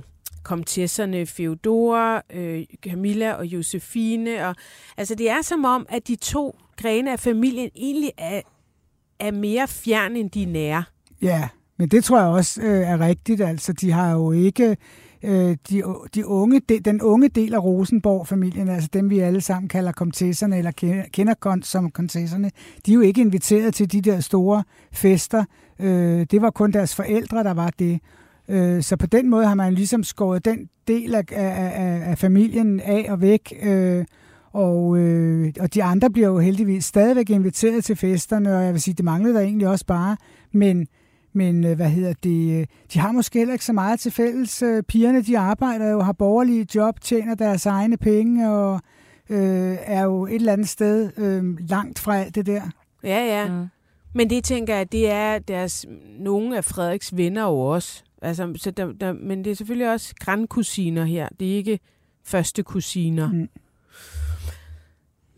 [0.43, 4.49] komtesserne Feodora, øh, Camilla og Josefine.
[4.49, 4.55] Og,
[4.97, 8.41] altså det er som om, at de to grene af familien egentlig er,
[9.21, 10.85] er mere fjern, end de er nære.
[11.23, 13.41] Ja, men det tror jeg også øh, er rigtigt.
[13.41, 14.77] Altså, de har jo ikke...
[15.23, 15.83] Øh, de,
[16.15, 20.59] de unge, de, den unge del af Rosenborg-familien, altså dem vi alle sammen kalder komtesserne,
[20.59, 20.71] eller
[21.13, 22.51] kender, kon, som komtesserne,
[22.87, 25.45] de er jo ikke inviteret til de der store fester.
[25.79, 28.01] Øh, det var kun deres forældre, der var det.
[28.49, 32.19] Øh, så på den måde har man ligesom skåret den del af, af, af, af
[32.19, 33.53] familien af og væk.
[33.63, 34.05] Øh,
[34.59, 38.81] og, øh, og de andre bliver jo heldigvis stadigvæk inviteret til festerne, og jeg vil
[38.81, 40.17] sige, det manglede der egentlig også bare.
[40.53, 40.87] Men,
[41.33, 44.63] men øh, hvad hedder det, øh, de har måske heller ikke så meget til fælles.
[44.63, 48.81] Øh, Pigerne, de arbejder jo, har borgerlige job, tjener deres egne penge, og
[49.31, 52.63] øh, er jo et eller andet sted øh, langt fra alt det der.
[53.05, 53.49] Ja, ja.
[53.49, 53.67] Mm.
[54.15, 55.87] Men det tænker jeg, det er deres,
[56.19, 58.03] nogle af Frederiks venner jo også.
[58.23, 61.29] Altså, så der, der, men det er selvfølgelig også grandkusiner her.
[61.41, 61.79] Det er ikke
[62.25, 63.33] første kusiner.
[63.33, 63.49] Mm.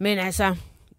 [0.00, 0.54] Men altså,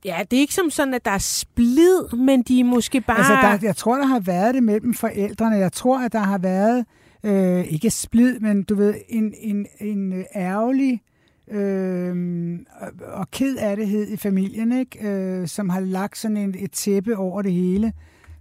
[0.06, 3.18] Ja, det er ikke som sådan, at der er splid, men de er måske bare...
[3.18, 5.56] Altså, der, jeg tror, der har været det mellem forældrene.
[5.56, 6.86] Jeg tror, at der har været,
[7.24, 11.02] øh, ikke splid, men du ved, en, en, en øh, ærgerlig
[11.52, 12.60] øh,
[13.08, 15.08] og ked af det i familien, ikke?
[15.08, 17.94] Øh, som har lagt sådan en, et tæppe over det hele,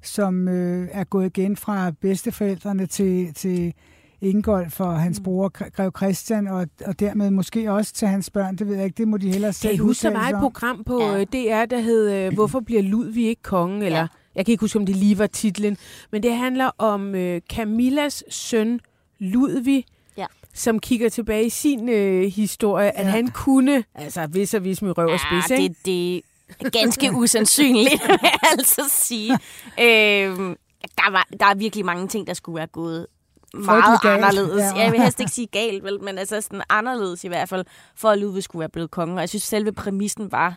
[0.03, 3.75] som øh, er gået igen fra bedsteforældrene til, til
[4.23, 5.25] Ingolf og hans mm.
[5.25, 8.57] bror, Grev Christian, og, og dermed måske også til hans børn.
[8.57, 10.41] Det ved jeg ikke, det må de hellere selv Kan I huske, der var et
[10.41, 11.21] program på ja.
[11.21, 13.83] Øh, DR, der hed øh, Hvorfor bliver Ludvig ikke kongen?
[13.83, 14.07] Eller, ja.
[14.35, 15.77] Jeg kan ikke huske, om det lige var titlen.
[16.13, 18.81] Men det handler om øh, Camillas søn,
[19.19, 19.85] Ludvig,
[20.17, 20.27] ja.
[20.55, 23.01] som kigger tilbage i sin øh, historie, ja.
[23.01, 26.17] at han kunne, altså hvis og vis med røv og spids, ja, det, det
[26.61, 29.39] er ganske usandsynligt, vil jeg altså sige.
[29.81, 30.57] Øh,
[30.99, 33.07] der, var, der er virkelig mange ting, der skulle være gået
[33.55, 34.73] meget anderledes.
[34.77, 34.83] Ja.
[34.83, 38.09] Jeg vil helst ikke sige galt, vel, men altså sådan anderledes i hvert fald, for
[38.09, 39.15] at Ludvig skulle være blevet konge.
[39.15, 40.57] Og jeg synes, selve præmissen var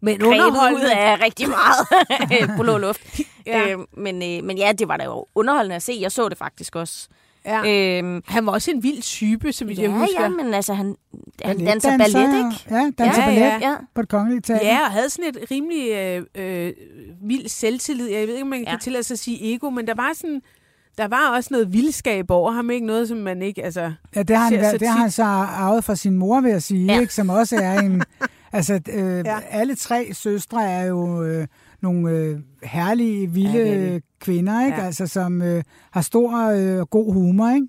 [0.00, 3.20] men underholdende ud af rigtig meget blå luft.
[3.46, 3.70] ja.
[3.70, 5.98] øh, men, øh, men ja, det var da jo underholdende at se.
[6.00, 7.08] Jeg så det faktisk også.
[7.46, 7.98] Ja.
[7.98, 10.22] Øhm, han var også en vild type, som ja, jeg husker.
[10.22, 10.96] Ja, men altså, han,
[11.44, 12.76] han danser ballet, ikke?
[12.76, 13.76] Ja, danser ja, ballet ja, ja.
[13.94, 14.66] på et kongeligt teater.
[14.66, 16.72] Ja, og havde sådan et rimelig øh, øh,
[17.22, 18.08] vild selvtillid.
[18.08, 18.70] Jeg ved ikke, om man ja.
[18.70, 20.42] kan tillade sig at sige ego, men der var sådan
[20.98, 22.86] der var også noget vildskab over ham, ikke?
[22.86, 25.94] Noget, som man ikke altså, Ja, det har han, det har han så arvet fra
[25.94, 27.00] sin mor, vil jeg sige, ja.
[27.00, 27.14] ikke?
[27.14, 28.02] Som også er en...
[28.52, 29.38] altså, øh, ja.
[29.50, 31.46] alle tre søstre er jo øh,
[31.80, 34.78] nogle øh, herlige, vilde ja, kvinder, ikke?
[34.78, 34.86] Ja.
[34.86, 37.66] Altså, som øh, har stor og øh, god humor, ikke?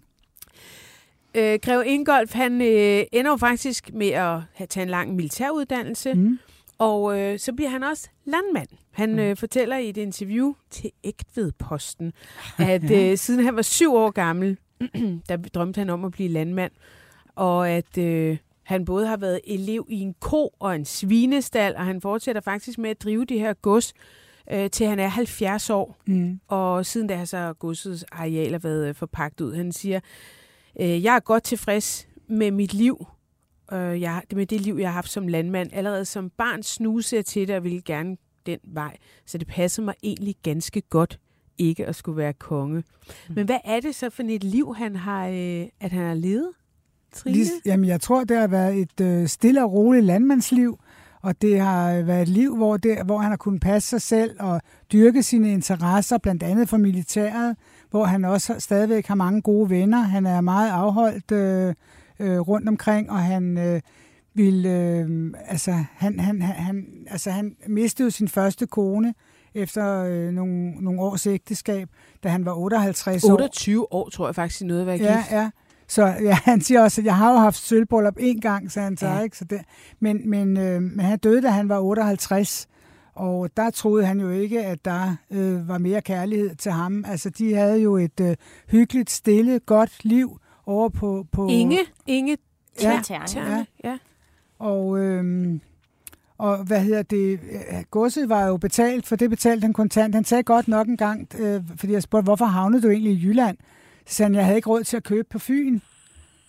[1.36, 6.14] Øh, Grev Ingolf, han øh, ender jo faktisk med at have taget en lang militæruddannelse,
[6.14, 6.40] mm.
[6.78, 8.68] Og øh, så bliver han også landmand.
[8.92, 9.20] Han mm.
[9.20, 12.14] øh, fortæller i et interview til Ægtved-posten,
[12.58, 14.58] at øh, siden han var syv år gammel,
[15.30, 16.72] der drømte han om at blive landmand,
[17.36, 21.86] og at øh, han både har været elev i en ko og en svinestal, og
[21.86, 23.94] han fortsætter faktisk med at drive det her gods,
[24.52, 25.98] øh, til han er 70 år.
[26.08, 26.40] Mm.
[26.48, 29.56] Og siden da har så godsets arealer været øh, forpagt ud.
[29.56, 30.00] Han siger,
[30.80, 33.08] øh, jeg er godt tilfreds med mit liv,
[33.74, 35.70] øh, jeg, med det liv, jeg har haft som landmand.
[35.74, 38.98] Allerede som barn snuse jeg til det og ville gerne den vej.
[39.26, 41.20] Så det passer mig egentlig ganske godt
[41.58, 42.84] ikke at skulle være konge.
[43.30, 43.36] Mm.
[43.36, 46.50] Men hvad er det så for et liv, han har, øh, at han har levet,
[47.14, 47.36] Trine?
[47.36, 50.80] Lige, jamen, jeg tror, det har været et øh, stille og roligt landmandsliv,
[51.22, 54.36] og det har været et liv, hvor, det, hvor han har kunnet passe sig selv
[54.40, 57.56] og dyrke sine interesser, blandt andet for militæret,
[57.90, 59.98] hvor han også stadigvæk har mange gode venner.
[59.98, 61.74] Han er meget afholdt øh,
[62.20, 63.58] øh, rundt omkring, og han...
[63.58, 63.82] Øh,
[64.38, 69.14] ville, øh, altså, han, han, han, altså, han mistede sin første kone
[69.54, 71.90] efter øh, nogle, nogle års ægteskab,
[72.24, 73.32] da han var 58 år.
[73.32, 75.32] 28 år, tror jeg faktisk, noget at være ja, gift.
[75.32, 75.50] Ja,
[75.88, 78.98] så ja, han siger også, at jeg har jo haft sølvbryllup en gang, så han
[78.98, 79.20] så, ja.
[79.20, 79.38] ikke?
[79.38, 79.62] Så det,
[80.00, 82.68] men, men, øh, men han døde, da han var 58,
[83.16, 87.06] og der troede han jo ikke, at der øh, var mere kærlighed til ham.
[87.08, 88.36] Altså, de havde jo et øh,
[88.70, 91.26] hyggeligt, stille, godt liv over på...
[91.32, 92.38] på Inge, Inge
[92.82, 93.98] ja, ja, ja.
[94.60, 95.62] Og, øhm,
[96.38, 97.40] og hvad hedder det?
[97.92, 100.16] Godset var jo betalt, for det betalte han kontant.
[100.16, 103.26] Han sagde godt nok en gang, øh, fordi jeg spurgte, hvorfor havnede du egentlig i
[103.28, 103.58] Jylland?
[104.06, 105.80] Så sagde han, jeg havde ikke råd til at købe på Fyn.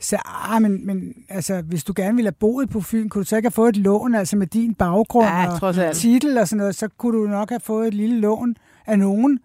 [0.01, 3.29] Så ah, men, men altså, hvis du gerne ville have boet på Fyn, kunne du
[3.29, 6.59] så ikke have fået et lån, altså med din baggrund ja, og titel og sådan
[6.59, 9.41] noget, så kunne du nok have fået et lille lån af nogen.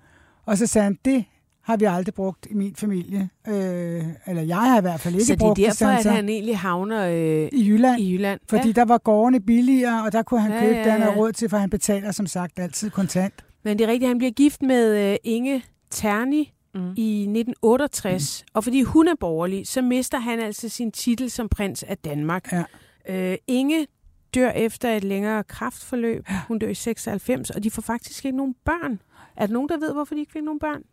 [0.45, 1.25] Og så sagde han, det
[1.63, 3.29] har vi aldrig brugt i min familie.
[3.47, 5.73] Øh, eller jeg har i hvert fald ikke brugt det.
[5.73, 8.01] Så det er derfor, at han egentlig havner øh, i Jylland.
[8.01, 8.39] I Jylland.
[8.49, 8.71] Fordi ja.
[8.71, 10.93] der var gårdene billigere, og der kunne han ja, købe ja, ja.
[10.93, 13.33] den og råd til, for han betaler som sagt altid kontant.
[13.63, 16.93] Men det er rigtigt, han bliver gift med øh, Inge Terni mm.
[16.97, 18.43] i 1968.
[18.43, 18.51] Mm.
[18.53, 22.53] Og fordi hun er borgerlig, så mister han altså sin titel som prins af Danmark.
[22.53, 22.63] Ja.
[23.09, 23.87] Øh, Inge
[24.35, 26.25] dør efter et længere kraftforløb.
[26.29, 26.41] Ja.
[26.47, 28.99] Hun dør i 96, og de får faktisk ikke nogen børn.
[29.35, 30.83] Er der nogen, der ved, hvorfor de ikke fik nogen børn?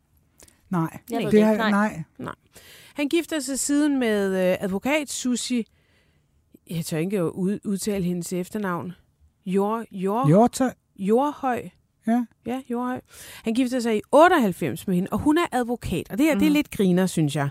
[0.70, 0.98] Nej.
[1.10, 1.70] Jeg det, det har, nej.
[1.70, 2.02] nej.
[2.18, 2.34] Nej.
[2.94, 5.66] Han gifter sig siden med øh, advokat Susi.
[6.70, 8.92] Jeg tør ikke ud, udtale hendes efternavn.
[9.46, 10.72] Jord, jord, Jordtøj.
[10.96, 11.68] Jordhøj.
[12.06, 12.24] Ja.
[12.46, 13.00] Ja, Jordhøj.
[13.44, 16.10] Han gifter sig i 98 med hende, og hun er advokat.
[16.10, 16.40] Og det her, mm.
[16.40, 17.48] det er lidt griner, synes jeg.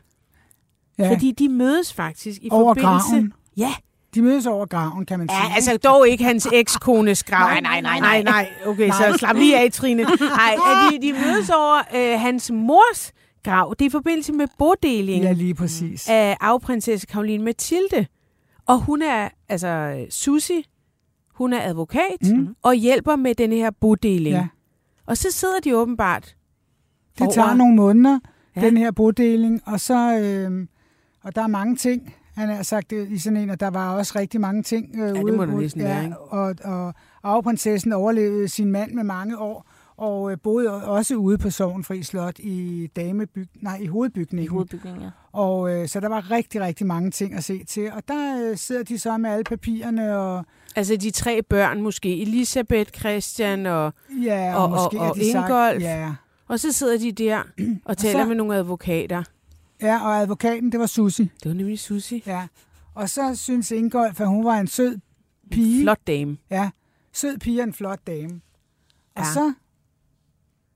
[0.98, 1.14] Ja.
[1.14, 3.10] Fordi de mødes faktisk i Over forbindelse...
[3.10, 3.34] Graven.
[3.58, 3.74] Ja,
[4.16, 5.48] de mødes over graven, kan man sige.
[5.48, 7.48] Ja, altså dog ikke hans ekskones grav.
[7.50, 8.24] nej, nej, nej, nej.
[8.24, 9.12] Nej, okay, nej.
[9.12, 10.04] så slap lige af, Trine.
[10.04, 10.56] Nej,
[10.92, 13.12] de, de mødes over øh, hans mors
[13.44, 13.76] grav.
[13.80, 16.10] Det er i forbindelse med bodelingen ja, lige præcis.
[16.10, 18.06] af afprinsesse Karoline Mathilde.
[18.68, 20.66] Og hun er, altså Susi,
[21.34, 22.56] hun er advokat mm.
[22.64, 24.36] og hjælper med den her bodeling.
[24.36, 24.48] Ja.
[25.08, 26.36] Og så sidder de åbenbart
[27.14, 27.32] Det over.
[27.32, 28.20] tager nogle måneder,
[28.56, 28.62] ja.
[28.62, 30.20] den her bodeling, og så...
[30.20, 30.68] Øh,
[31.24, 33.96] og der er mange ting, Han har sagt det i sådan en, og der var
[33.96, 35.38] også rigtig mange ting øh, det ude.
[35.38, 36.18] må ude- næsten være, ikke?
[36.20, 39.66] Og, og arveprinsessen overlevede sin mand med mange år,
[39.98, 44.46] og øh, boede også ude på Sovenfri Slot i damebyg, nej, i hovedbygningen.
[44.46, 45.10] I hovedbygningen, ja.
[45.32, 47.92] Og øh, så der var rigtig, rigtig mange ting at se til.
[47.94, 52.22] Og der øh, sidder de så med alle papirerne, og Altså de tre børn måske,
[52.22, 53.94] Elisabeth, Christian og...
[54.24, 55.82] ja, Og- og, måske og- og de sagt- Ingolf.
[55.82, 56.14] Ja.
[56.48, 57.42] Og så sidder de der
[57.86, 59.24] og taler så- med nogle advokater.
[59.82, 61.24] Ja, og advokaten, det var Susi.
[61.24, 62.24] Det var nemlig Susi.
[62.26, 62.48] Ja.
[62.96, 65.00] Og så synes Ingolf, at hun var en sød
[65.52, 65.84] pige.
[65.84, 66.38] Flot dame.
[66.50, 66.70] Ja,
[67.14, 68.42] sød pige og en flot dame.
[69.16, 69.34] Og Ja.
[69.34, 69.54] så,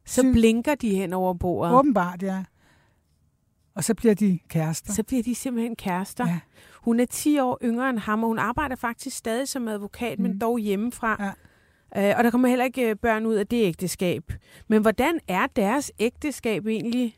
[0.05, 1.73] Så Sy- blinker de hen over bordet.
[1.75, 2.43] åbenbart, ja.
[3.75, 4.93] Og så bliver de kærester.
[4.93, 6.27] Så bliver de simpelthen kærester.
[6.27, 6.39] Ja.
[6.81, 10.23] Hun er 10 år yngre end ham, og hun arbejder faktisk stadig som advokat, mm.
[10.23, 11.17] men dog hjemmefra.
[11.95, 12.09] Ja.
[12.11, 14.33] Øh, og der kommer heller ikke øh, børn ud af det ægteskab.
[14.67, 17.15] Men hvordan er deres ægteskab egentlig?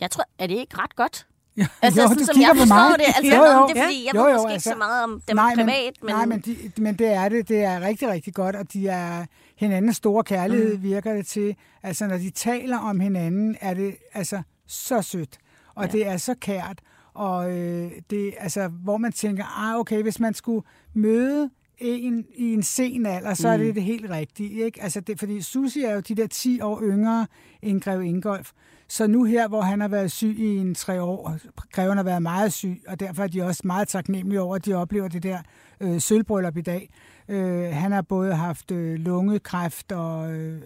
[0.00, 1.26] Jeg tror, er det ikke ret godt?
[1.56, 3.04] Ja, Altså, jo, sådan, som jeg forstår det.
[3.16, 3.68] Altså, Jo, jo.
[3.68, 5.54] det er fordi, jeg Jo, ved jo, måske ikke altså- så meget om dem nej,
[5.54, 6.14] privat, men, men...
[6.14, 7.48] Nej, men, de, men det er det.
[7.48, 10.82] Det er rigtig, rigtig godt, og de er hinandens store kærlighed, mm.
[10.82, 11.56] virker det til.
[11.82, 15.38] Altså, når de taler om hinanden, er det altså så sødt,
[15.74, 15.90] og ja.
[15.92, 16.80] det er så kært,
[17.14, 22.52] og øh, det altså, hvor man tænker, ah, okay, hvis man skulle møde en i
[22.54, 23.52] en sen alder, så mm.
[23.52, 24.64] er det det helt rigtige.
[24.64, 24.82] Ikke?
[24.82, 27.26] Altså det, fordi Susi er jo de der 10 år yngre
[27.62, 28.50] end Grev Ingolf.
[28.90, 31.36] Så nu her, hvor han har været syg i en tre år,
[31.72, 34.74] Greven har været meget syg, og derfor er de også meget taknemmelige over, at de
[34.74, 35.38] oplever det der
[35.80, 36.90] øh, sølvbryllup i dag.
[37.28, 40.62] Øh, han har både haft øh, lungekræft og øh,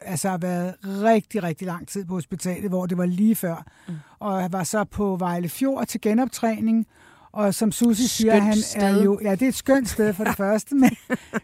[0.00, 3.64] altså har været rigtig, rigtig lang tid på hospitalet, hvor det var lige før.
[3.88, 3.94] Mm.
[4.18, 6.86] Og var så på Vejle Fjord til genoptræning,
[7.32, 8.82] og som Susi siger, Skønt han sted.
[8.82, 9.20] er jo...
[9.22, 10.90] Ja, det er et skønt sted for det første, men,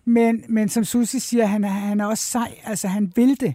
[0.05, 2.55] men, men som Susi siger, han er, han er også sej.
[2.65, 3.55] Altså, han vil det.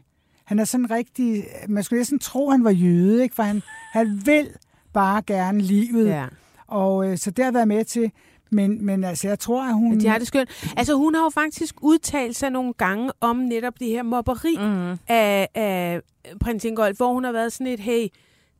[0.50, 1.44] Han er sådan rigtig...
[1.68, 3.36] Man skulle næsten tro, han var jøde, ikke?
[3.36, 4.50] For han, han vil
[4.94, 6.08] bare gerne livet.
[6.08, 6.26] Ja.
[6.68, 8.12] Og øh, så det har været med til...
[8.52, 9.90] Men, men altså, jeg tror, at hun...
[9.90, 10.50] Men de har det skønt.
[10.78, 14.92] Altså, hun har jo faktisk udtalt sig nogle gange om netop det her mobberi mm.
[15.08, 16.02] af, af
[16.40, 18.08] prins Ingolf, hvor hun har været sådan et, hey,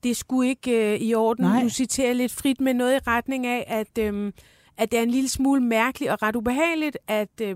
[0.04, 1.46] det skulle ikke øh, i orden.
[1.46, 1.64] Nej.
[1.64, 4.34] Nu citerer lidt frit med noget i retning af, at, øhm,
[4.78, 7.56] at det er en lille smule mærkeligt og ret ubehageligt, at øh,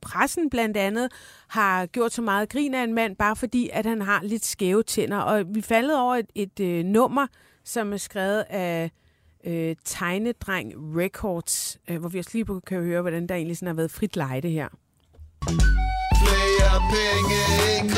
[0.00, 1.12] pressen blandt andet
[1.48, 4.82] har gjort så meget grin af en mand, bare fordi, at han har lidt skæve
[4.82, 5.18] tænder.
[5.18, 7.26] Og vi faldet over et, et øh, nummer,
[7.64, 8.90] som er skrevet af
[9.46, 13.74] øh, Tegnedreng Records, øh, hvor vi også lige kan høre, hvordan der egentlig sådan har
[13.74, 14.68] været frit lejde her.
[16.22, 17.38] Flere penge
[17.80, 17.90] end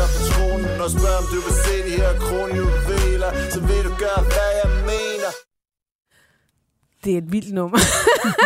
[0.00, 3.92] jeg på tronen Og spørger om du vil se de her kronjuveler Så vil du
[4.04, 5.30] gøre, hvad jeg mener
[7.04, 7.78] Det er et vildt nummer.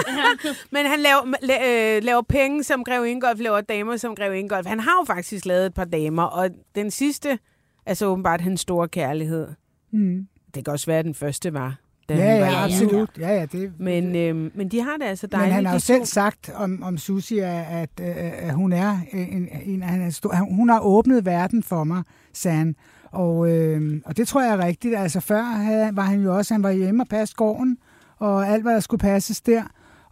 [0.75, 4.67] Men han laver, la- øh, laver penge som Grev Ingolf, laver damer som Grev Ingolf.
[4.67, 7.39] Han har jo faktisk lavet et par damer, og den sidste
[7.87, 9.49] er så åbenbart hans store kærlighed.
[9.93, 10.27] Mm.
[10.55, 11.77] Det kan også være, at den første var.
[12.09, 12.85] Da Ja, var ja, lille.
[12.85, 13.11] absolut.
[13.19, 15.49] Ja, ja, det, Men, øh, men de har det altså dejligt.
[15.49, 19.49] Men han har jo selv sagt om, om Susi, at, at, at hun er en,
[19.65, 22.77] en af hans stor, hun har åbnet verden for mig, sagde han.
[23.11, 24.97] Og, øh, og det tror jeg er rigtigt.
[24.97, 27.77] Altså før havde, var han jo også, han var hjemme og passe gården,
[28.19, 29.63] og alt, hvad der skulle passes der.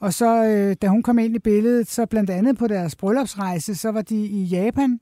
[0.01, 3.75] Og så, øh, da hun kom ind i billedet, så blandt andet på deres bryllupsrejse,
[3.75, 5.01] så var de i Japan,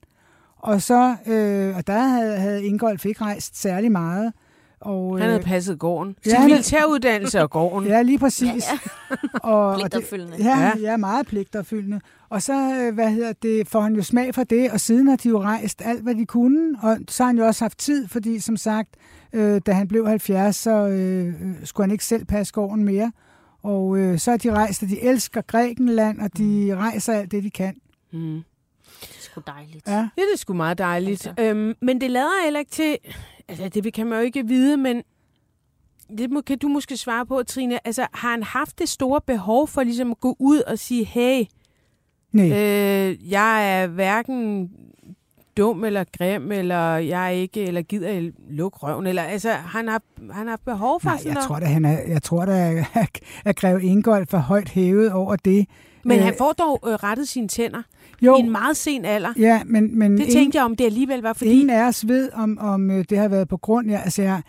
[0.57, 4.33] og så, øh, og der havde, havde Ingolf ikke rejst særlig meget.
[4.81, 6.15] Og, Han havde øh, passet gården.
[6.25, 7.87] Ja, Sin militæruddannelse og gården.
[7.93, 8.43] Ja, lige præcis.
[8.71, 8.79] Ja,
[9.11, 9.17] ja.
[9.43, 10.37] Og, og det, Pligtopfyldende.
[10.39, 10.71] ja, Ja.
[10.81, 12.01] ja, meget pligtopfyldende.
[12.29, 15.15] Og så, øh, hvad hedder det, får han jo smag for det, og siden har
[15.15, 18.07] de jo rejst alt, hvad de kunne, og så har han jo også haft tid,
[18.07, 18.89] fordi som sagt,
[19.33, 23.11] øh, da han blev 70, så øh, øh, skulle han ikke selv passe gården mere.
[23.63, 27.43] Og øh, så har de rejst, og de elsker Grækenland, og de rejser alt det,
[27.43, 27.75] de kan.
[28.13, 28.19] Mm.
[29.01, 29.87] Det er sgu dejligt.
[29.87, 29.93] Ja.
[29.93, 31.27] Ja, det er sgu meget dejligt.
[31.27, 31.43] Altså.
[31.43, 32.97] Øhm, men det lader heller ikke til...
[33.49, 35.03] Altså, det kan man jo ikke vide, men...
[36.17, 37.87] Det må, kan du måske svare på, Trine.
[37.87, 41.43] Altså, har han haft det store behov for ligesom at gå ud og sige, hey,
[42.31, 42.45] Nej.
[42.45, 44.69] øh, jeg er hverken
[45.57, 50.01] dum eller grim, eller jeg er ikke, eller gider lukke røven, eller altså, han har,
[50.31, 51.47] han har behov for Nej, sådan jeg noget.
[51.47, 52.85] tror da, han er, jeg tror da,
[53.45, 55.67] at Grev Ingolf er højt hævet over det.
[56.03, 57.81] Men Øh, han får dog øh, rettet sine tænder
[58.21, 59.29] jo, i en meget sen alder.
[59.37, 61.51] ja, men, men Det ingen- tænkte jeg, om det alligevel var, fordi...
[61.51, 64.41] Ingen af os ved, om, om øh, det har været på grund af, altså jeg,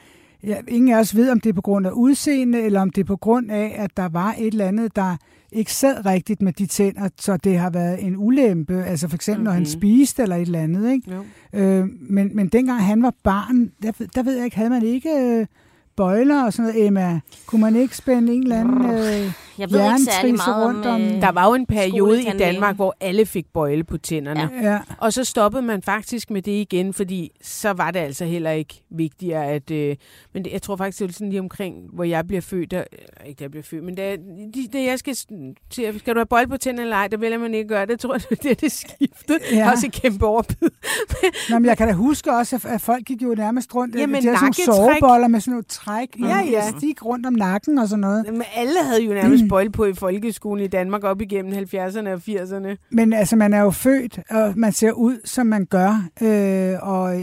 [0.44, 3.00] jeg, ingen af os ved, om det er på grund af udseende, eller om det
[3.00, 5.16] er på grund af, at der var et eller andet, der
[5.52, 9.38] ikke sad rigtigt med de tænder, så det har været en ulempe, altså for eksempel,
[9.38, 9.44] mm-hmm.
[9.44, 9.66] når han Mhm.
[9.70, 11.10] spiste eller et eller andet, ikke?
[11.14, 11.60] Jo.
[11.60, 14.82] Øh, men, men dengang han var barn, der, ved- der ved jeg ikke, havde man
[14.82, 15.46] ikke øh,
[16.04, 17.20] bøjler og sådan noget, Emma.
[17.46, 21.00] Kunne man ikke spænde en eller anden øh, Jeg ved ikke særlig meget rundt om...
[21.02, 22.24] øh, Der var jo en periode i.
[22.38, 24.50] Danmark, hvor alle fik bøjle på tænderne.
[24.62, 24.70] Ja.
[24.72, 24.78] Ja.
[24.98, 28.82] Og så stoppede man faktisk med det igen, fordi så var det altså heller ikke
[28.90, 29.70] vigtigere at...
[29.70, 29.96] Øh,
[30.34, 32.70] men det, jeg tror faktisk, det var sådan lige omkring, hvor jeg bliver født.
[32.70, 32.84] Der,
[33.26, 34.16] ikke da jeg bliver født, men da,
[34.54, 35.14] de, da jeg skal
[35.70, 37.90] til, skal du have bøjle på tænderne eller ej, der vælger man ikke gøre det.
[37.90, 39.38] Jeg tror, det er det skiftet.
[39.52, 39.70] Ja.
[39.70, 40.68] Også et kæmpe overbid.
[41.50, 43.94] Nå, men jeg kan da huske også, at- folk gik jo nærmest rundt.
[43.96, 46.08] Jamen, de havde sådan nogle soveboller med sådan noget træk.
[46.20, 46.70] Ja, ja.
[46.78, 48.24] Stik rundt om nakken og sådan noget.
[48.32, 52.20] Men alle havde jo nærmest bøjle på i folkeskolen i Danmark op igennem 70'erne og
[52.28, 52.76] 80'erne.
[52.90, 56.08] Men altså, man er jo født, og man ser ud, som man gør.
[56.22, 57.14] Øh, og,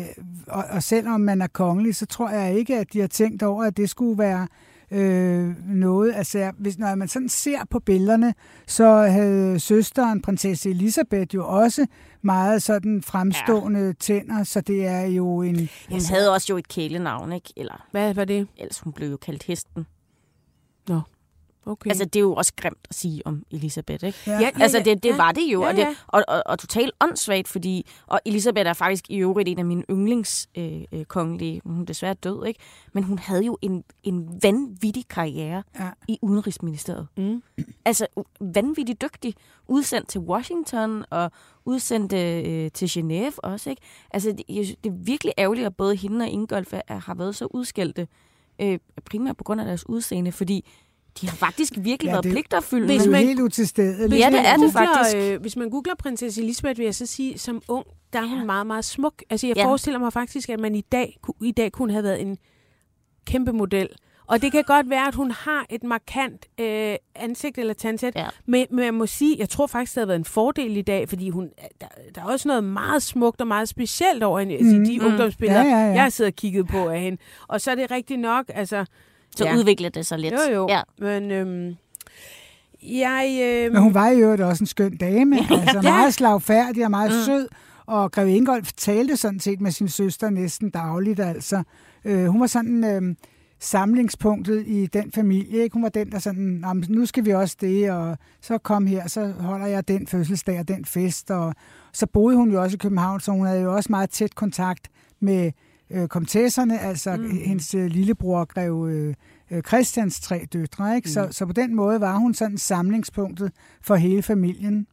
[0.48, 3.64] og, og selvom man er kongelig, så tror jeg ikke, at de har tænkt over,
[3.64, 4.48] at det skulle være
[4.92, 6.14] øh, noget.
[6.16, 8.34] Altså, hvis, når man sådan ser på billederne,
[8.68, 11.86] så havde søsteren, prinsesse Elisabeth, jo også
[12.22, 13.94] meget sådan fremstående ja.
[14.00, 15.70] tænder, så det er jo en...
[15.92, 17.54] Hun havde også jo et kælenavn, ikke?
[17.58, 18.48] Eller, Hvad var det?
[18.58, 19.86] ellers hun blev jo kaldt hesten.
[21.68, 21.90] Okay.
[21.90, 24.18] Altså, det er jo også grimt at sige om Elisabeth, ikke?
[24.28, 24.40] Ja.
[24.40, 25.96] Ja, Altså, det, det ja, var det jo, ja, og, det, ja.
[26.08, 27.86] og, og, og totalt åndssvagt, fordi...
[28.08, 31.62] Og Elisabeth er faktisk i øvrigt en af mine yndlings øh, øh, kongelige.
[31.66, 32.60] Hun er desværre død, ikke?
[32.94, 35.90] Men hun havde jo en, en vanvittig karriere Ja.
[36.08, 37.08] i Udenrigsministeriet.
[37.18, 37.44] Mm.
[37.86, 38.08] Altså,
[38.42, 39.34] vanvittigt dygtig.
[39.68, 41.32] Udsendt til Washington og
[41.66, 43.82] udsendt øh, til Genève også, ikke?
[44.12, 44.48] Altså, det,
[44.84, 48.08] det er virkelig ærgerligt, at både hende og Ingolf har været så udskældte,
[48.62, 50.66] øh, primært på grund af deres udseende, fordi
[51.22, 52.24] de har faktisk virkelig Ja, været.
[52.24, 54.10] Det Hvis man- helt utilstedeligt.
[54.10, 55.18] Hvis Ja, det man er det googler, faktisk.
[55.18, 58.38] Øh, hvis man googler prinsesse Elisabeth, vil jeg så sige, som ung, der er hun
[58.38, 58.44] Ja.
[58.46, 59.24] meget, meget smuk.
[59.30, 59.66] Altså, jeg Ja.
[59.66, 62.38] forestiller mig faktisk, at man i dag, i dag kunne have været en
[63.26, 63.90] kæmpe model.
[64.30, 68.16] Og det kan godt være, at hun har et markant øh, ansigt eller tandsæt.
[68.16, 68.28] Ja.
[68.46, 71.10] Men, men jeg må sige, jeg tror faktisk, det havde været en fordel i dag,
[71.10, 71.50] fordi hun,
[71.82, 74.58] der, der er også noget meget smukt og meget specielt over hende.
[74.62, 74.68] Mm.
[74.80, 74.86] Mm.
[74.86, 75.06] De Mm.
[75.06, 75.92] ungdomsbilleder, Ja, ja, ja.
[75.94, 77.18] jeg har siddet og kigget på af hende.
[77.48, 78.86] Og så er det rigtigt nok, altså...
[79.36, 79.56] Så Ja.
[79.58, 80.34] udvikler det sig lidt.
[80.34, 80.68] Jo, jo.
[80.70, 80.82] Ja.
[81.00, 81.76] Men øhm,
[82.84, 83.40] jeg...
[83.44, 87.12] Øhm, Men hun var jo øvrigt også en skøn dame, altså meget slagfærdig og meget
[87.12, 87.26] Mm.
[87.26, 87.48] sød.
[87.86, 91.64] Og Greve Ingolf talte sådan set med sin søster næsten dagligt, altså.
[92.06, 93.16] Øh, hun var sådan øh,
[93.60, 95.74] samlingspunktet i den familie, ikke?
[95.74, 98.86] Hun var den, der sådan, "Nå, men nu skal vi også det, og så kom
[98.88, 101.32] her, så holder jeg den fødselsdag og den fest.
[101.32, 101.54] Og
[101.94, 104.88] så boede hun jo også i København, så hun havde jo også meget tæt kontakt
[105.20, 105.52] med
[105.92, 107.30] øh, komtesserne, altså Mm.
[107.46, 109.14] hendes øh, lillebror, Greve øh,
[109.52, 110.96] øh, Christians tre døtre.
[110.96, 111.08] Ikke?
[111.08, 111.12] Mm.
[111.12, 114.88] Så, så på den måde var hun sådan samlingspunktet for hele familien.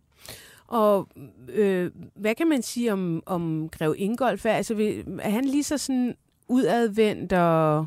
[0.66, 1.08] Og
[1.48, 4.46] øh, hvad kan man sige om, om Grev Ingolf?
[4.46, 4.74] Altså,
[5.22, 6.14] er han lige så sådan
[6.48, 7.86] udadvendt og...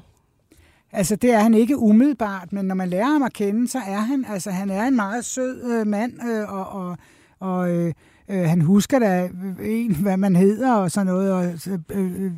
[0.92, 4.00] Altså, det er han ikke umiddelbart, men når man lærer ham at kende, så er
[4.00, 6.98] han, altså, han er en meget sød øh, mand, øh, og, og,
[7.40, 7.94] og øh,
[8.30, 9.30] øh, han husker da
[9.64, 12.32] en, hvad man hedder og sådan noget, og øh, øh,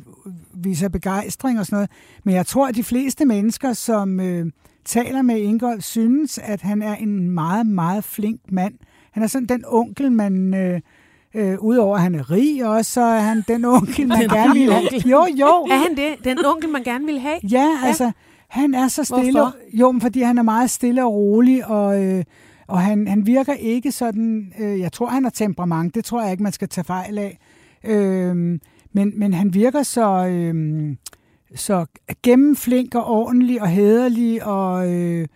[0.54, 1.90] viser begejstring og sådan noget.
[2.24, 4.46] Men jeg tror, at de fleste mennesker, som øh,
[4.84, 8.74] taler med Ingolf, synes, at han er en meget, meget flink mand.
[9.12, 10.54] Han er sådan den onkel, man...
[10.54, 10.80] Øh,
[11.34, 14.72] Øh, Udover at han er rig også, så er han den onkel, man gerne vil
[14.72, 14.88] have.
[15.06, 15.46] Jo, jo.
[15.46, 16.24] Er han det?
[16.24, 17.38] Den onkel, man gerne vil have?
[17.42, 18.12] Ja, altså,
[18.48, 19.32] han er så stille.
[19.32, 19.54] Hvorfor?
[19.72, 22.24] Jo, fordi han er meget stille og rolig, og, øh,
[22.70, 24.52] og han, han virker ikke sådan...
[24.58, 25.94] Øh, jeg tror, han har temperament.
[25.94, 27.38] Det tror jeg ikke, man skal tage fejl af.
[27.84, 28.36] Øh,
[28.92, 30.96] men, men han virker så, øh,
[31.54, 31.86] så
[32.22, 35.26] gennemflink og ordentlig og hederlig, og øh,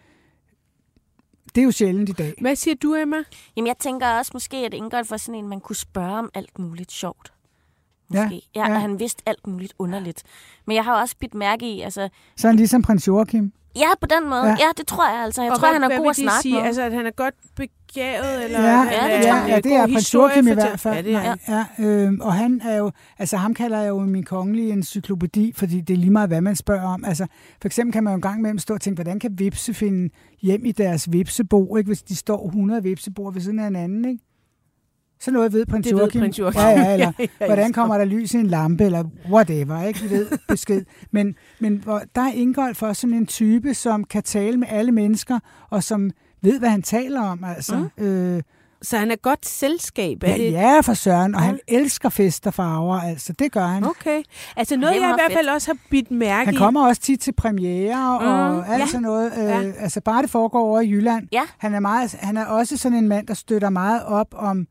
[1.55, 2.35] det er jo sjældent i dag.
[2.40, 3.16] Hvad siger du, Emma?
[3.57, 6.59] Jamen, jeg tænker også måske, at Ingolf var sådan en, man kunne spørge om alt
[6.59, 7.33] muligt sjovt.
[8.09, 8.42] Måske.
[8.55, 8.68] Ja, ja.
[8.68, 8.75] ja.
[8.75, 10.23] Og han vidste alt muligt underligt.
[10.66, 12.09] Men jeg har også bidt mærke i, altså...
[12.37, 13.53] Sådan ligesom prins Joachim.
[13.76, 14.42] Ja, på den måde.
[14.42, 14.48] Ja.
[14.48, 15.42] Ja, det tror jeg altså.
[15.42, 16.54] Jeg Og tror, hvad, han er god at snakke sige?
[16.54, 16.62] med.
[16.62, 18.44] Altså, at han er godt begavet?
[18.44, 19.46] Eller Ja, at ja, han det er.
[19.46, 20.94] Ja, det er prins Joachim i hvert fald.
[20.94, 21.38] Ja, det er han.
[21.78, 25.80] Ja, øh, og han er jo, altså ham kalder jeg jo min kongelige encyklopædi, fordi
[25.80, 27.04] det er lige meget, hvad man spørger om.
[27.04, 27.26] Altså,
[27.60, 30.14] for eksempel kan man jo en gang imellem stå og tænke, hvordan kan vipse finde
[30.42, 34.24] hjem i deres vipsebo, ikke, hvis de står 100 vipseboer ved siden af hinanden, ikke?
[35.24, 36.20] Så noget ved prins Det ved Joachim.
[36.20, 36.60] prins Joachim.
[36.60, 40.00] Ja, ja, eller Ja, ja, hvordan kommer der lys i en lampe, eller whatever, ikke?
[40.00, 40.84] Vi ved besked.
[41.10, 44.92] Men, men hvor, der er Ingolf også sådan en type, som kan tale med alle
[44.92, 45.38] mennesker,
[45.70, 46.10] og som
[46.42, 47.88] ved, hvad han taler om, altså.
[47.98, 48.04] Mm.
[48.04, 48.42] Øh,
[48.82, 50.52] Så han er godt selskab, er Ja, det?
[50.52, 51.34] ja, for søren.
[51.34, 51.46] Og Ja.
[51.46, 53.32] han elsker fest og farver, altså.
[53.32, 53.84] Det gør han.
[53.84, 54.22] Okay.
[54.56, 55.54] Altså noget, jeg i hvert fald fedt.
[55.54, 56.56] også har bidt mærke Han i.
[56.56, 58.87] kommer også tit til premiere og Mm, alt ja.
[58.87, 59.33] sådan noget.
[59.38, 59.72] Øh, Ja.
[59.79, 61.29] Altså bare det foregår over i Jylland.
[61.33, 61.42] Ja.
[61.58, 64.66] Han er, meget, han er også sådan en mand, der støtter meget op om,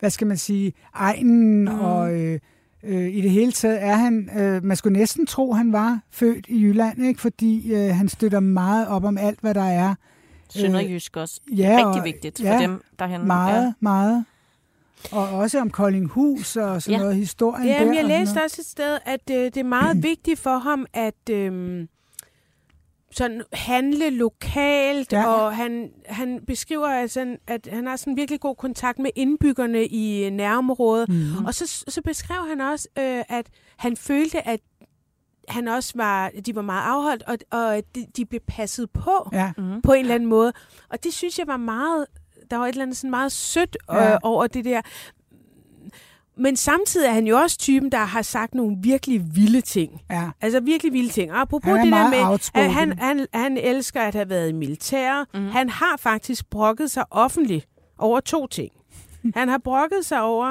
[0.00, 1.80] hvad skal man sige, egnen mm.
[1.80, 2.14] og...
[2.20, 2.38] Øh,
[2.82, 6.46] øh, I det hele taget er han, øh, man skulle næsten tro, han var født
[6.48, 7.20] i Jylland, ikke?
[7.20, 9.94] fordi øh, han støtter meget op om alt, hvad der er.
[10.48, 11.40] Sønderjysk også.
[11.56, 13.26] ja, Rigtig og- vigtigt ja, for dem derhen.
[13.26, 13.72] Meget, Ja.
[13.80, 14.24] meget.
[15.12, 17.02] Og også om Koldinghus og sådan Ja.
[17.04, 17.92] noget historien Ja, der.
[17.94, 21.86] jeg læste også et sted, at øh, det er meget vigtigt for ham, at, øh,
[23.16, 25.26] sådan handle lokalt, Ja.
[25.26, 30.24] og han, han beskriver, altså, at han har sådan virkelig god kontakt med indbyggerne i
[30.24, 31.08] øh, nærområdet.
[31.08, 31.44] Mhm.
[31.46, 33.46] Og så, så beskrev han også, øh, at
[33.76, 34.60] han følte, at
[35.48, 39.28] han også var, de var meget afholdt, og, og at de, de blev passet på
[39.32, 39.52] Ja.
[39.58, 39.82] Mm.
[39.82, 40.52] på en eller anden måde.
[40.90, 42.06] Og det synes jeg var meget,
[42.50, 44.16] der var et eller andet sådan meget sødt øh, Ja.
[44.22, 44.80] over det der.
[46.36, 50.02] Men samtidig er han jo også typen, der har sagt nogle virkelig vilde ting.
[50.10, 50.30] Ja.
[50.40, 51.32] Altså virkelig vilde ting.
[51.32, 52.66] Og apropos Han er det der meget med, outspoken.
[52.66, 55.24] at han, han, han elsker at have været i militær.
[55.34, 55.42] Mhm.
[55.44, 55.50] Mm.
[55.50, 57.68] Han har faktisk brokket sig offentligt
[57.98, 58.72] over to ting.
[59.36, 60.46] Han har brokket sig over,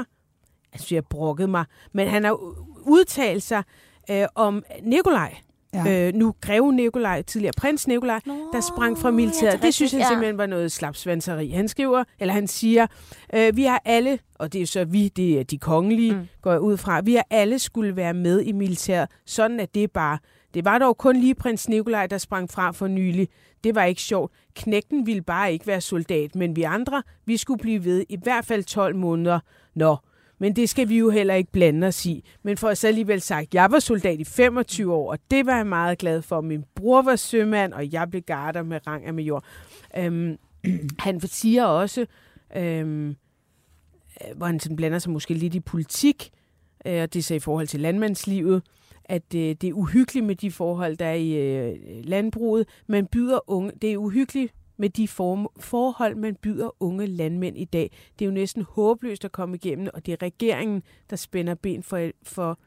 [0.74, 2.38] jeg synes, jeg har brokket mig, men han har
[2.82, 3.64] udtalt sig
[4.12, 5.36] øh, om Nikolaj.
[5.74, 6.08] Ja.
[6.08, 8.20] Øh, nu greve Nikolaj, tidligere prins Nikolaj,
[8.54, 9.54] der sprang fra militæret.
[9.62, 10.08] ja, det synes han ja.
[10.08, 11.50] simpelthen var noget slapsvanseri.
[11.50, 12.88] Han skriver, eller han siger,
[13.36, 16.28] øh, vi har alle, og det er så vi, det er de kongelige, Mm.
[16.42, 19.10] går jeg ud fra, vi har alle skulle være med i militæret.
[19.26, 20.18] Sådan er det bare.
[20.54, 23.28] Det var dog kun lige prins Nikolaj, der sprang fra for nylig.
[23.64, 24.32] Det var ikke sjovt.
[24.56, 28.46] Knægten ville bare ikke være soldat, men vi andre, vi skulle blive ved i hvert
[28.46, 29.40] fald 12 måneder.
[29.76, 29.96] Nå,
[30.44, 32.24] men det skal vi jo heller ikke blande os i.
[32.44, 35.56] Men for at så alligevel sagt, jeg var soldat i 25 år, og det var
[35.56, 36.42] jeg meget glad for.
[36.42, 39.44] Min bror var sømand, og jeg blev garder med rang af major.
[39.98, 40.38] Øhm,
[41.00, 42.06] han siger også,
[42.56, 46.32] øhm, øh, hvor han sådan blander sig måske lidt i politik,
[46.86, 48.64] øh, og det er så i forhold til landmandslivet,
[49.06, 52.68] at øh, det er uhyggeligt med de forhold, der er i øh, landbruget.
[52.88, 57.66] Man byder unge, det er uhyggeligt med de form, forhold, man byder unge landmænd i
[57.66, 57.92] dag.
[58.20, 61.84] Det er jo næsten håbløst at komme igennem, og det er regeringen, der spænder ben
[61.84, 62.60] for, for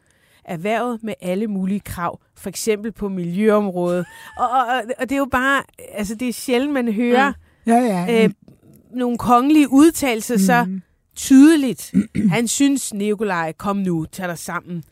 [0.45, 4.07] erhvervet med alle mulige krav, for eksempel på miljøområdet.
[4.39, 7.33] Og, og, og det er jo bare, altså det er sjældent, man hører
[7.67, 7.75] Ja,
[8.07, 8.25] ja.
[8.25, 8.31] øh,
[8.95, 10.83] nogle kongelige udtalelser så Mhm.
[11.17, 11.95] tydeligt.
[12.35, 14.83] Han synes, Nikolaj, kom nu, tag dig sammen.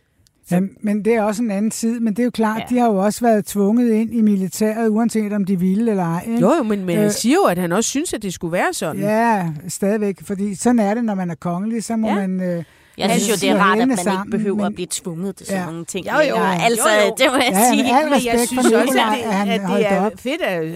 [0.51, 2.01] Ja, men det er også en anden tid.
[2.01, 2.75] Men det er jo klart, Ja.
[2.75, 6.25] de har jo også været tvunget ind i militæret, uanset om de ville eller ej.
[6.27, 6.41] Ikke?
[6.41, 8.53] Jo, jo, men, men Øh, han siger jo, at han også synes, at det skulle
[8.53, 9.01] være sådan.
[9.03, 10.17] Ja, stadigvæk.
[10.23, 11.85] Fordi sådan er det, når man er kongelig.
[11.85, 12.15] Så må Ja.
[12.15, 12.41] man...
[12.41, 12.65] Øh,
[12.99, 14.87] Jeg synes jo, det siger er rart, at man sammen, ikke behøver men- at blive
[14.91, 15.67] tvunget til sådan Ja.
[15.71, 16.07] nogle ting.
[16.07, 16.35] Jo, jo.
[16.39, 17.15] Altså, jo, jo.
[17.19, 17.97] det må jeg Ja, sige.
[17.99, 20.13] al Men jeg for synes også, at det, at det er op.
[20.19, 20.73] fedt, at øh,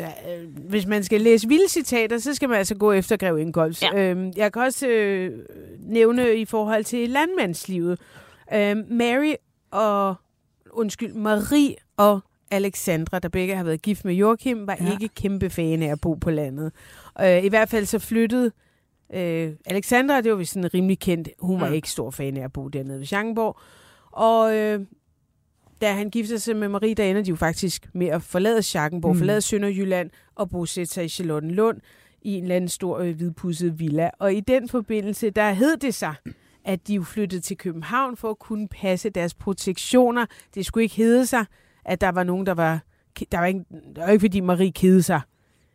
[0.68, 3.82] hvis man skal læse vilde citater, så skal man altså gå efter Grev Ingolfs.
[3.82, 3.98] Ja.
[4.10, 5.30] Øhm, jeg kan også øh,
[5.88, 7.98] nævne i forhold til landmandslivet.
[8.54, 9.32] Øhm, Mary
[9.70, 10.14] og,
[10.70, 14.84] undskyld, Marie og Alexandra, der begge har været gift med Joachim, var Ja.
[14.84, 14.92] ja.
[14.92, 16.72] ikke kæmpe fan af at bo på landet.
[17.20, 18.52] Øh, I hvert fald så flyttede
[19.14, 21.74] øh, Alexandra, det var vist sådan rimelig kendt, hun var Mm.
[21.74, 23.58] ikke stor fan af at bo dernede ved Schankenborg.
[24.12, 24.80] Og øh,
[25.80, 29.12] da han gifter sig med Marie, der ender de jo faktisk med at forlade Schackenborg,
[29.12, 29.18] mm.
[29.18, 31.80] forlade Sønderjylland og bosætte sig i Charlottenlund
[32.22, 34.10] i en eller anden stor øh, hvidpudset villa.
[34.18, 36.14] Og i den forbindelse, der hed det sig,
[36.68, 40.26] at de jo flyttede til København for at kunne passe deres protektioner.
[40.54, 41.44] Det skulle ikke hedde sig,
[41.84, 42.80] at der var nogen, der var...
[43.32, 43.64] Der var ikke,
[43.96, 45.20] der var ikke fordi Marie kedede sig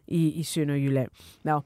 [0.08, 1.10] i, i Sønderjylland.
[1.44, 1.62] Nå.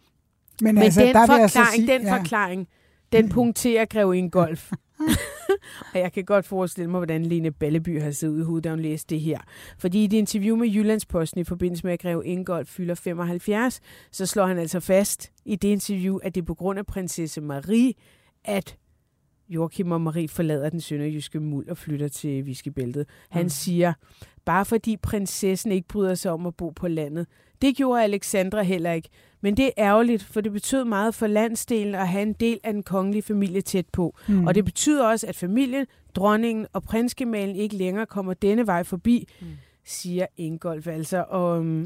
[0.61, 2.67] men, Men altså, den der jeg så forklaring, sige, den forklaring,
[3.11, 4.71] den punkterer Grev Ingolf.
[5.93, 8.69] og jeg kan godt forestille mig, hvordan Lene Balleby har siddet ud i hovedet, da
[8.69, 9.39] hun læste det her.
[9.77, 14.25] Fordi i et interview med Jyllandsposten i forbindelse med, at Grev Ingolf fylder 75, så
[14.25, 17.93] slår han altså fast i det interview, at det er på grund af prinsesse Marie,
[18.43, 18.77] at
[19.49, 23.07] Joachim og Marie forlader den sønderjyske muld og flytter til Viskebæltet.
[23.29, 23.49] Han Mm.
[23.49, 23.93] siger,
[24.45, 27.27] bare fordi prinsessen ikke bryder sig om at bo på landet.
[27.61, 29.09] Det gjorde Alexandra heller ikke.
[29.41, 32.73] Men det er ærgerligt, for det betød meget for landsdelen at have en del af
[32.73, 34.15] den kongelige familie tæt på.
[34.27, 34.47] Mm.
[34.47, 35.85] Og det betyder også, at familien,
[36.15, 39.47] dronningen og prinsgemalen ikke længere kommer denne vej forbi, Mm.
[39.47, 39.53] mm.
[39.85, 41.25] siger Ingolf altså.
[41.29, 41.85] Og um,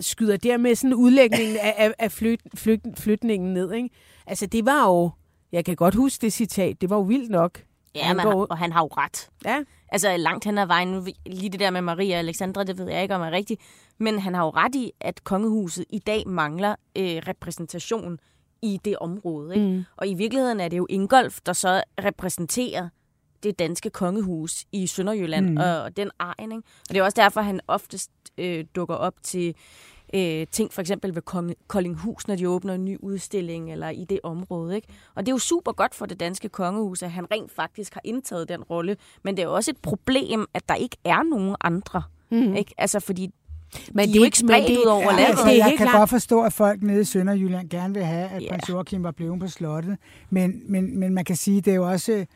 [0.00, 3.72] skyder dermed sådan udlægningen af, af, af flyt, flyt, flytningen ned.
[3.72, 3.90] Ikke?
[4.26, 5.10] Altså det var jo,
[5.54, 7.62] jeg kan godt huske det citat, det var jo vildt nok.
[7.94, 9.28] Ja, Han men, går- og han har jo ret.
[9.44, 12.78] Ja, Altså langt hen ad vejen, nu, lige det der med Maria og Alexandra, det
[12.78, 13.60] ved jeg ikke om er rigtigt,
[13.98, 18.18] men han har jo ret i, at kongehuset i dag mangler øh, repræsentation
[18.62, 19.54] i det område.
[19.54, 19.66] Ikke?
[19.66, 19.84] Mm.
[19.96, 22.88] Og i virkeligheden er det jo Ingolf, der så repræsenterer
[23.42, 25.56] det danske kongehus i Sønderjylland mm.
[25.56, 26.52] og, og den egen.
[26.52, 26.62] Ikke?
[26.88, 29.54] Og det er også derfor, han oftest øh, dukker op til
[30.14, 31.22] øh, ting, for eksempel ved
[31.66, 34.76] Koldinghus, når de åbner en ny udstilling, eller i det område.
[34.76, 34.88] Ikke?
[35.14, 38.00] Og det er jo super godt for det danske kongehus, at han rent faktisk har
[38.04, 38.96] indtaget den rolle.
[39.22, 42.02] Men det er jo også et problem, at der ikke er nogen andre.
[42.30, 42.54] Mm.
[42.54, 42.74] Ikke?
[42.78, 43.30] Altså, fordi
[43.92, 45.26] Men de er jo ikke spredt ud over ja, landet.
[45.26, 45.98] Altså, det jeg kan klart.
[45.98, 48.48] godt forstå, at folk nede i Sønderjylland gerne vil have, at Ja.
[48.50, 49.96] prins Joachim var blevet på slottet.
[50.30, 52.26] Men, men, men man kan sige, det er jo også...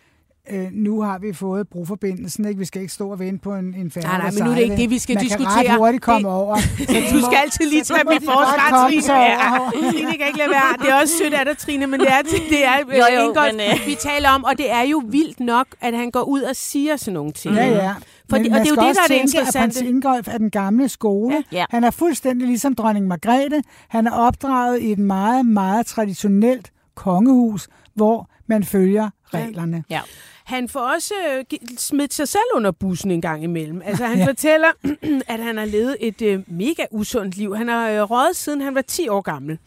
[0.50, 2.58] Øh, nu har vi fået broforbindelsen, ikke?
[2.58, 4.54] Vi skal ikke stå og vente på en, en færge, Nej, nej, men nu er
[4.54, 5.54] det ikke det, vi skal man diskutere.
[5.54, 6.56] Man kan ret hurtigt komme Det- over.
[7.14, 9.02] Du skal altid lige tage mit godt forsvar, Trine.
[9.02, 9.58] sig Ja.
[9.92, 10.72] Trine kan ikke lade være.
[10.82, 13.52] Det er også sødt af dig, Trine, men det er, det er Jo, jo, Ingolf,
[13.52, 13.86] men, øh.
[13.86, 16.96] vi taler om, og det er jo vildt nok, at han går ud og siger
[16.96, 17.54] sådan nogle ting.
[17.54, 17.94] Ja, ja.
[18.30, 19.86] For Men det- og det er jo det, der er det at prins interessante.
[19.86, 21.44] Ingolf er den gamle skole.
[21.52, 21.64] Ja.
[21.70, 23.62] Han er fuldstændig ligesom dronning Margrethe.
[23.88, 29.84] Han er opdraget i et meget, meget traditionelt kongehus, hvor man følger reglerne.
[29.90, 30.00] Ja.
[30.44, 33.82] Han får også øh, smidt sig selv under bussen en gang imellem.
[33.84, 34.24] Altså, han ja.
[34.24, 34.28] Ja.
[34.30, 34.68] fortæller,
[35.34, 37.56] at han har levet et øh, mega usundt liv.
[37.56, 39.58] Han har øh, røget siden han var 10 år gammel.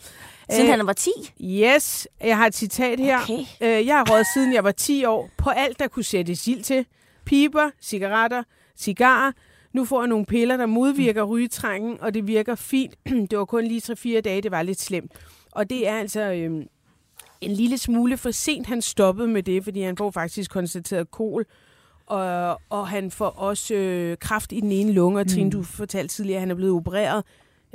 [0.50, 1.10] Siden Øh, han var 10?
[1.44, 3.20] Yes, jeg har et citat her.
[3.22, 3.40] Okay.
[3.62, 6.64] Øh, jeg har røget siden jeg var 10 år på alt, der kunne sætte ild
[6.64, 6.86] til.
[7.26, 8.44] Piber, cigaretter,
[8.78, 9.32] cigarer.
[9.74, 12.96] Nu får jeg nogle piller, der modvirker rygetrængen, og det virker fint.
[13.32, 13.82] det var kun lige
[14.18, 15.12] 3-4 dage, det var lidt slemt.
[15.52, 16.66] Og det er altså øh,
[17.42, 21.46] en lille smule for sent, han stoppede med det, fordi han får faktisk konstateret kol.
[22.06, 26.16] Og, og han får også øh, kraft i den ene lunge, og Trine, du fortalte
[26.16, 27.24] tidligere, at han er blevet opereret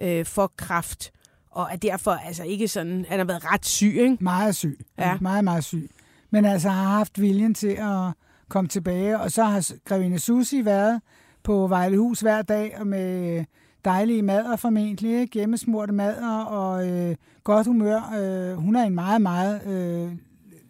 [0.03, 1.13] øh, for kraft.
[1.51, 4.17] Og er derfor altså ikke sådan, han har været ret syg, ikke?
[4.21, 4.87] Meget syg.
[4.99, 5.09] Ja.
[5.09, 5.19] Ja.
[5.21, 5.91] Meget, meget syg.
[6.31, 8.13] Men altså har haft viljen til at
[8.49, 9.21] komme tilbage.
[9.21, 11.01] Og så har Grevinde Susi været
[11.43, 13.45] på Vejlehus hver dag og med
[13.87, 15.35] dejlige mader formentlig, ikke?
[15.35, 18.15] hjemmesmurte mader og øh, godt humør.
[18.19, 20.13] Øh, hun er en meget, meget øh,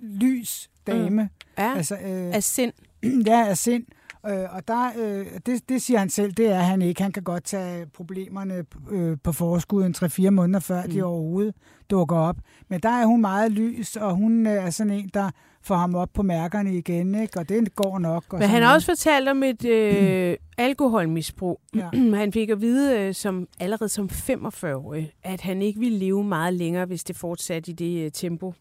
[0.02, 1.22] lys dame.
[1.22, 1.28] Mm.
[1.58, 2.72] Ja, Altså, øh, af sind.
[3.26, 3.84] ja, af sind.
[4.26, 7.02] Øh, og der, øh, det, det siger han selv, det er han ikke.
[7.02, 10.90] Han kan godt tage problemerne øh, på forskud en 3-4 måneder før mm.
[10.90, 11.54] de overhovedet
[11.90, 12.36] dukker op.
[12.68, 15.30] Men der er hun meget lys, og hun øh, er sådan en, der
[15.66, 17.38] får ham op på mærkerne igen, ikke?
[17.38, 18.24] og det går nok.
[18.30, 20.36] Og Men han har også fortalt om et øh,
[20.66, 21.60] alkoholmisbrug.
[21.76, 21.90] Ja.
[22.22, 26.54] han fik at vide øh, som allerede som 45-årig, at han ikke ville leve meget
[26.54, 28.54] længere, hvis det fortsatte i det øh, tempo.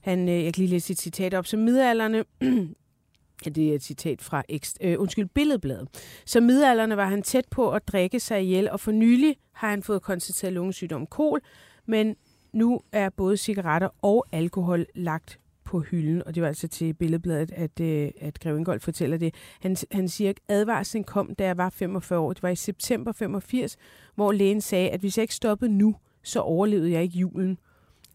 [0.00, 1.46] Han, øh, jeg kan lige læse et citat op.
[1.46, 2.24] Som midalderne,
[3.44, 5.88] ja, det er et citat fra Ekst, øh, undskyld, Billedbladet.
[6.26, 9.82] Som midalderne var han tæt på at drikke sig ihjel, og for nylig har han
[9.82, 11.40] fået konstateret lungesygdom kol,
[11.86, 12.16] men
[12.52, 17.52] nu er både cigaretter og alkohol lagt på hylden, og det var altså til Billedbladet,
[17.52, 19.34] at, øh, at Grev Ingolf fortæller det.
[19.60, 22.32] Han, han siger, at advarslen kom, da jeg var 45 år.
[22.32, 23.76] Det var i september 85,
[24.14, 27.58] hvor lægen sagde, at hvis jeg ikke stoppede nu, så overlevede jeg ikke julen.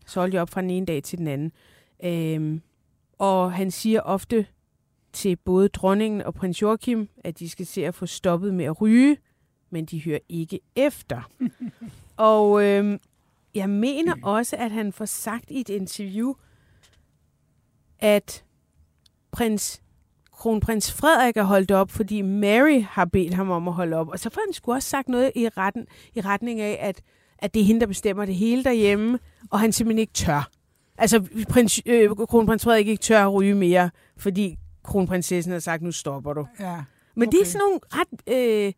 [0.06, 1.52] Så holdt jeg op fra den ene dag til den anden.
[2.04, 2.62] Øhm,
[3.20, 4.46] og han siger ofte
[5.14, 8.82] til både dronningen og prins Joachim, at de skal se at få stoppet med at
[8.82, 9.18] ryge,
[9.70, 11.32] men de hører ikke efter.
[12.18, 13.00] og øhm,
[13.56, 16.34] jeg mener også, at han får sagt i et interview,
[18.04, 18.44] at
[19.32, 19.82] prins
[20.32, 24.10] kronprins Frederik er holdt op, fordi Mary har bedt ham om at holde op.
[24.10, 25.86] Og så får han sgu også sagt noget i, retten,
[26.16, 27.02] i retning af, at,
[27.40, 29.20] at det er hende, der bestemmer det hele derhjemme,
[29.52, 30.50] og han simpelthen ikke tør.
[30.98, 35.92] Altså, prins, øh, kronprins Frederik ikke tør at ryge mere, fordi kronprinsessen har sagt, nu
[35.92, 36.48] stopper du.
[36.60, 36.76] Ja.
[37.16, 37.38] Men okay.
[37.38, 38.74] det er sådan nogle ret øh,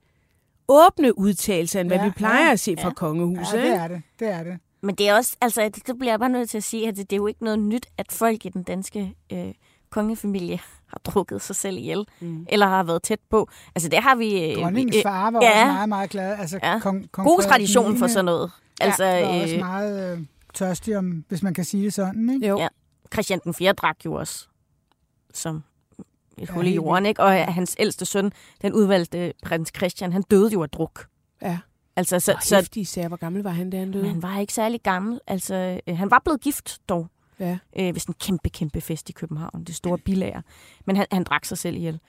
[0.68, 2.94] åbne udtalelser, end hvad Ja, vi plejer ja, at se fra ja.
[2.94, 3.58] kongehuset.
[3.58, 4.02] ja, det er det.
[4.20, 4.60] Det er det.
[4.86, 6.98] Men det er også, altså, det, det bliver jeg bare nødt til at sige, at
[6.98, 9.54] det, det er jo ikke noget nyt, at folk i den danske øh,
[9.90, 10.60] kongefamilie
[10.92, 12.46] har drukket sig selv ihjel, Mm.
[12.50, 13.50] eller har været tæt på.
[13.76, 14.52] Altså, det har vi...
[14.52, 15.62] Øh, Dronningens øh, far var ja.
[15.64, 16.36] også meget, meget glad.
[16.40, 16.80] Altså, Ja.
[16.80, 18.52] kong, kong God tradition for IX sådan noget.
[18.82, 20.20] Altså, var også øh, meget øh,
[20.54, 22.30] tørstig om, hvis man kan sige det sådan.
[22.30, 22.48] Ikke?
[22.48, 22.60] Jo.
[22.60, 22.68] Ja.
[23.14, 23.74] Christian den 4.
[23.74, 24.48] drak jo også
[25.34, 25.64] som
[26.38, 27.24] et Ja, hul i jorden, ikke?
[27.24, 28.32] Og hans ældste søn,
[28.62, 31.08] den udvalgte prins Christian, han døde jo af druk.
[31.42, 31.58] Ja.
[31.96, 34.08] Altså, så, Så, hæftig især, hvor gammel var han, da han døde?
[34.08, 35.20] han var ikke særlig gammel.
[35.28, 37.08] Altså, øh, han var blevet gift dog.
[37.40, 37.58] Ja.
[37.80, 39.64] øh, ved sådan en kæmpe, kæmpe fest i København.
[39.68, 40.42] Det store bilager.
[40.86, 42.00] Men han, han drak sig selv ihjel.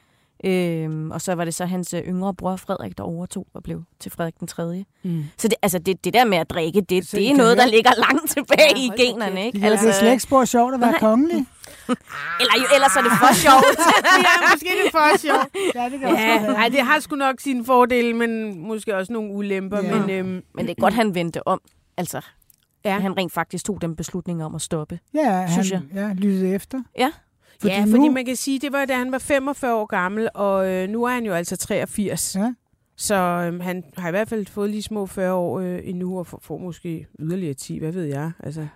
[0.45, 3.83] Øhm, og så var det så hans øh, yngre bror Frederik, der overtog og blev
[4.01, 4.85] til Frederik den 3.
[5.03, 5.25] Mm.
[5.39, 7.63] Så det, altså det, det der med at drikke, det, Så det er noget, der
[7.63, 9.47] høre- ligger langt tilbage Ja, i generne.
[9.47, 9.59] Ikke?
[9.61, 11.01] Det, altså, det er slet ikke spor sjovt at være Nej.
[11.01, 11.47] kongelig.
[12.41, 13.79] Eller jo, ellers er det for sjovt.
[14.27, 15.49] ja, måske det er for sjovt.
[15.75, 16.53] Ja, det kan også Ja, være.
[16.53, 19.83] nej, det har sgu nok sine fordele, men måske også nogle ulemper.
[19.83, 19.99] Ja.
[20.01, 21.61] Men, øhm, Men det er godt, han vendte om.
[21.97, 22.21] Altså,
[22.85, 22.99] ja.
[22.99, 24.99] han rent faktisk tog den beslutning om at stoppe.
[25.15, 25.81] Ja, han synes jeg.
[25.95, 26.83] Ja, lyttede efter.
[26.99, 27.11] Ja.
[27.61, 30.29] Fordi ja, nu- fordi man kan sige, det var da han var 45 år gammel,
[30.35, 32.37] og øh, nu er han jo altså 83.
[32.37, 32.53] Ja.
[32.97, 36.27] Så øh, han har i hvert fald fået lige små 40 år øh, endnu, og
[36.27, 38.31] får, får måske yderligere 10, hvad ved jeg.
[38.43, 38.67] Altså,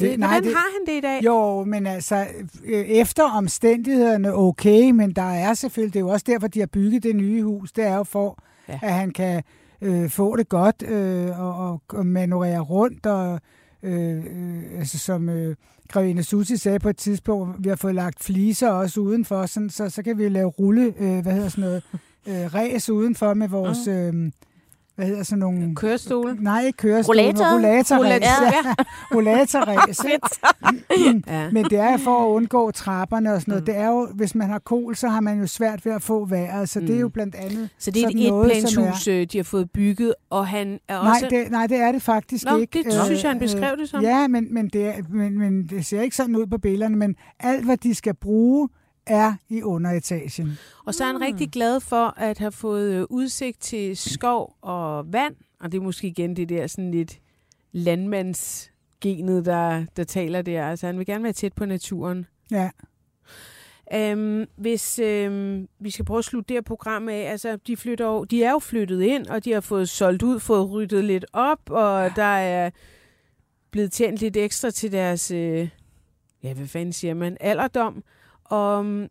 [0.00, 1.24] det, hvordan det, har han det i dag?
[1.24, 2.26] Jo, men altså,
[2.64, 6.66] øh, efter omstændighederne okay, men der er selvfølgelig, det er jo også derfor, de har
[6.66, 8.38] bygget det nye hus, det er jo for,
[8.68, 8.78] Ja.
[8.82, 9.42] at han kan
[9.80, 13.40] øh, få det godt øh, og, og, og manøvrere rundt, og
[13.82, 15.56] øh, øh, altså, som øh,
[15.88, 19.88] Grevinde Susi sagde på et tidspunkt, vi har fået lagt fliser også udenfor, sådan, så,
[19.90, 21.82] så kan vi lave rulle, øh, hvad hedder sådan noget,
[22.28, 24.30] øh, ræs udenfor med vores, øh,
[24.96, 25.76] hvad hedder sådan nogle...
[25.76, 26.36] Kørestole?
[26.40, 27.22] Nej, ikke kørestole.
[27.22, 27.54] Rollator?
[27.54, 28.00] Rollator, Ja.
[30.96, 31.22] Ikke?
[31.26, 31.50] Ja.
[31.50, 33.62] Men det er for at undgå trapperne og sådan noget.
[33.62, 33.66] Mm.
[33.66, 36.24] Det er jo, hvis man har kol, så har man jo svært ved at få
[36.24, 36.68] vejret.
[36.68, 36.86] Så mm.
[36.86, 40.14] det er jo blandt andet Så det er et etplanshus, øh, de har fået bygget,
[40.30, 41.26] og han er Nej også...
[41.30, 42.82] det, nej, det er det faktisk Nå, ikke.
[42.82, 44.02] det synes jeg, han beskrev det som.
[44.02, 47.16] Ja, men, men, det er, men, men det ser ikke sådan ud på billederne, men
[47.40, 48.68] alt, hvad de skal bruge
[49.06, 50.58] er i underetagen.
[50.84, 55.12] Og så er han rigtig glad for at have fået øh, udsigt til skov og
[55.12, 57.20] vand, og det er måske igen det der sådan lidt
[57.72, 60.68] landmandsgenet, der, der taler der.
[60.70, 62.26] Altså han vil gerne være tæt på naturen.
[62.50, 62.70] Ja.
[63.94, 68.06] Øhm, hvis øhm, vi skal prøve at slutte det her program af, altså de, flytter
[68.06, 71.24] jo, de er jo flyttet ind, og de har fået solgt ud, fået ryddet lidt
[71.32, 72.70] op, og der er
[73.70, 75.68] blevet tjent lidt ekstra til deres, øh,
[76.42, 78.04] ja hvad fanden siger man, alderdom.
[78.44, 79.08] Og øhm,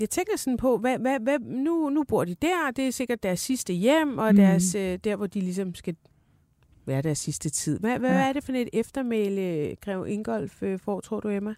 [0.00, 3.22] jeg tænker sådan på, hvad, hvad, hvad, nu, nu bor de der, det er sikkert
[3.22, 4.36] deres sidste hjem, og Mhm.
[4.36, 5.96] deres, øh, der hvor de ligesom skal
[6.86, 7.78] være deres sidste tid.
[7.78, 8.28] Hvad, hvad Ja.
[8.28, 11.54] er det for et eftermæle, Grev Ingolf øh, får, tror du, Emma?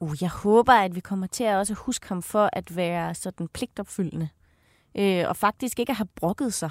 [0.00, 3.48] Uh, jeg håber, at vi kommer til at også huske ham for at være sådan
[3.48, 4.28] pligtopfyldende.
[4.94, 6.70] Øh, og faktisk ikke at have brokket sig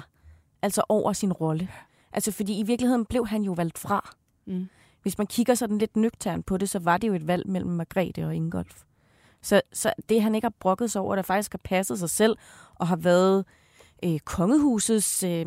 [0.62, 1.68] altså over sin rolle.
[2.12, 4.14] Altså fordi i virkeligheden blev han jo valgt fra.
[4.46, 4.68] Mm.
[5.02, 7.70] Hvis man kigger sådan lidt nøgtern på det, så var det jo et valg mellem
[7.70, 8.82] Margrethe og Ingolf.
[9.42, 12.36] Så, så det, han ikke har brokket sig over, der faktisk har passet sig selv
[12.74, 13.44] og har været
[14.04, 15.46] øh, kongehusets øh,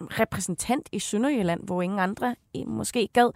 [0.00, 3.30] repræsentant i Sønderjylland, hvor ingen andre øh, måske gad,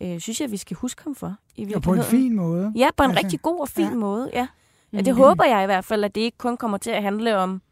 [0.00, 1.36] øh, synes jeg, vi skal huske ham for.
[1.56, 2.72] I Og på en fin måde.
[2.76, 3.90] Ja, på en Altså, rigtig god og fin ja.
[3.90, 3.96] ja.
[3.96, 4.38] måde, ja.
[4.38, 4.46] ja
[4.98, 5.04] Mm.
[5.04, 7.62] det håber jeg i hvert fald, at det ikke kun kommer til at handle om,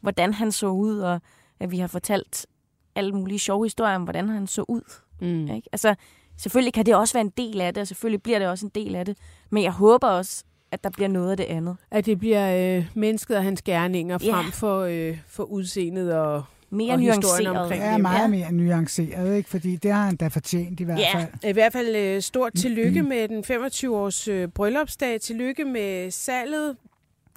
[0.00, 1.20] hvordan han så ud, og
[1.60, 2.46] at vi har fortalt
[2.94, 4.80] alle mulige sjove historier om, hvordan han så ud.
[5.20, 5.50] Mm.
[5.50, 5.68] Ikke?
[5.72, 5.94] Altså,
[6.36, 8.72] selvfølgelig kan det også være en del af det, og selvfølgelig bliver det også en
[8.74, 9.18] del af det,
[9.50, 10.44] men jeg håber også,
[10.78, 11.76] at der bliver noget af det andet.
[11.90, 14.32] At det bliver øh, mennesket og hans gerninger Ja.
[14.34, 17.56] frem for, øh, for udseendet og, Mere og historien nuanceret.
[17.62, 18.00] omkring Det er dem.
[18.02, 19.48] meget mere nuanceret, ikke?
[19.50, 21.14] fordi det har han da fortjent i hvert Ja.
[21.18, 21.50] fald.
[21.50, 25.20] I hvert fald øh, stort tillykke med den 25-års øh, bryllupsdag.
[25.20, 26.76] Tillykke med salget.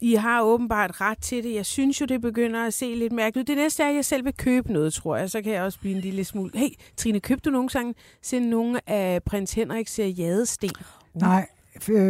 [0.02, 1.56] I har åbenbart ret til det.
[1.56, 3.56] Jeg synes jo, det begynder at se lidt mærkeligt ud.
[3.56, 5.30] Det næste er, at jeg selv vil købe noget, tror jeg.
[5.30, 6.52] Så kan jeg også blive en lille smule...
[6.56, 10.70] Hey, Trine, købte du nogensinde nogle af prins Henriks øh, jadesten?
[11.14, 11.48] Nej,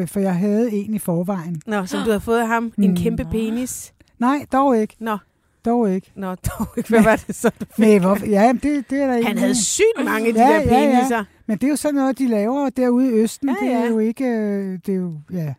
[0.07, 1.61] for jeg havde en i forvejen.
[1.65, 2.74] Nå, som du har fået af ham.
[2.78, 2.95] En Mm.
[2.97, 3.93] kæmpe penis.
[4.20, 4.95] Nej, dog ikke.
[4.99, 5.17] Nå,
[5.65, 6.11] Dog ikke.
[6.15, 6.89] nå, dog ikke.
[6.89, 7.49] Hvad var det så?
[7.59, 7.80] du fik?
[7.80, 8.26] Men hvorfor?
[8.26, 9.28] Ja, det, det er der ikke.
[9.28, 10.95] Han havde sygt mange af de Ja, der ja, ja.
[10.99, 11.24] peniser.
[11.47, 13.49] Men det er jo sådan noget, de laver derude i Østen.
[13.49, 13.88] Ja, Det er ja.
[13.89, 14.26] jo ikke...
[14.26, 15.53] øh, Det er jo, ja.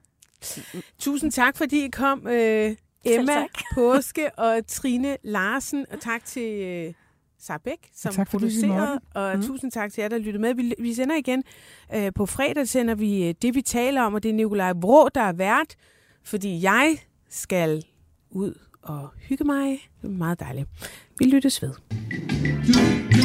[0.99, 3.33] Tusind tak, fordi I kom, øh, Emma.
[3.75, 5.87] Påske og Trine Larsen.
[5.93, 6.93] Og tak til øh,
[7.41, 8.29] Sarbæk, som Tak,
[8.89, 8.99] måtte.
[9.15, 9.43] Og Mm.
[9.43, 10.55] tusind tak til jer, der lyttede med.
[10.55, 11.43] Vi, vi sender igen
[11.95, 14.15] øh, på fredag, sender vi øh, det, vi taler om.
[14.15, 15.75] Og det er Nikolaj Vrå, der er vært.
[16.25, 16.97] Fordi jeg
[17.29, 17.85] skal
[18.31, 19.69] ud og hygge mig.
[20.03, 20.69] Det er meget dejligt.
[21.19, 21.71] Vi lyttes ved.
[23.15, 23.20] Du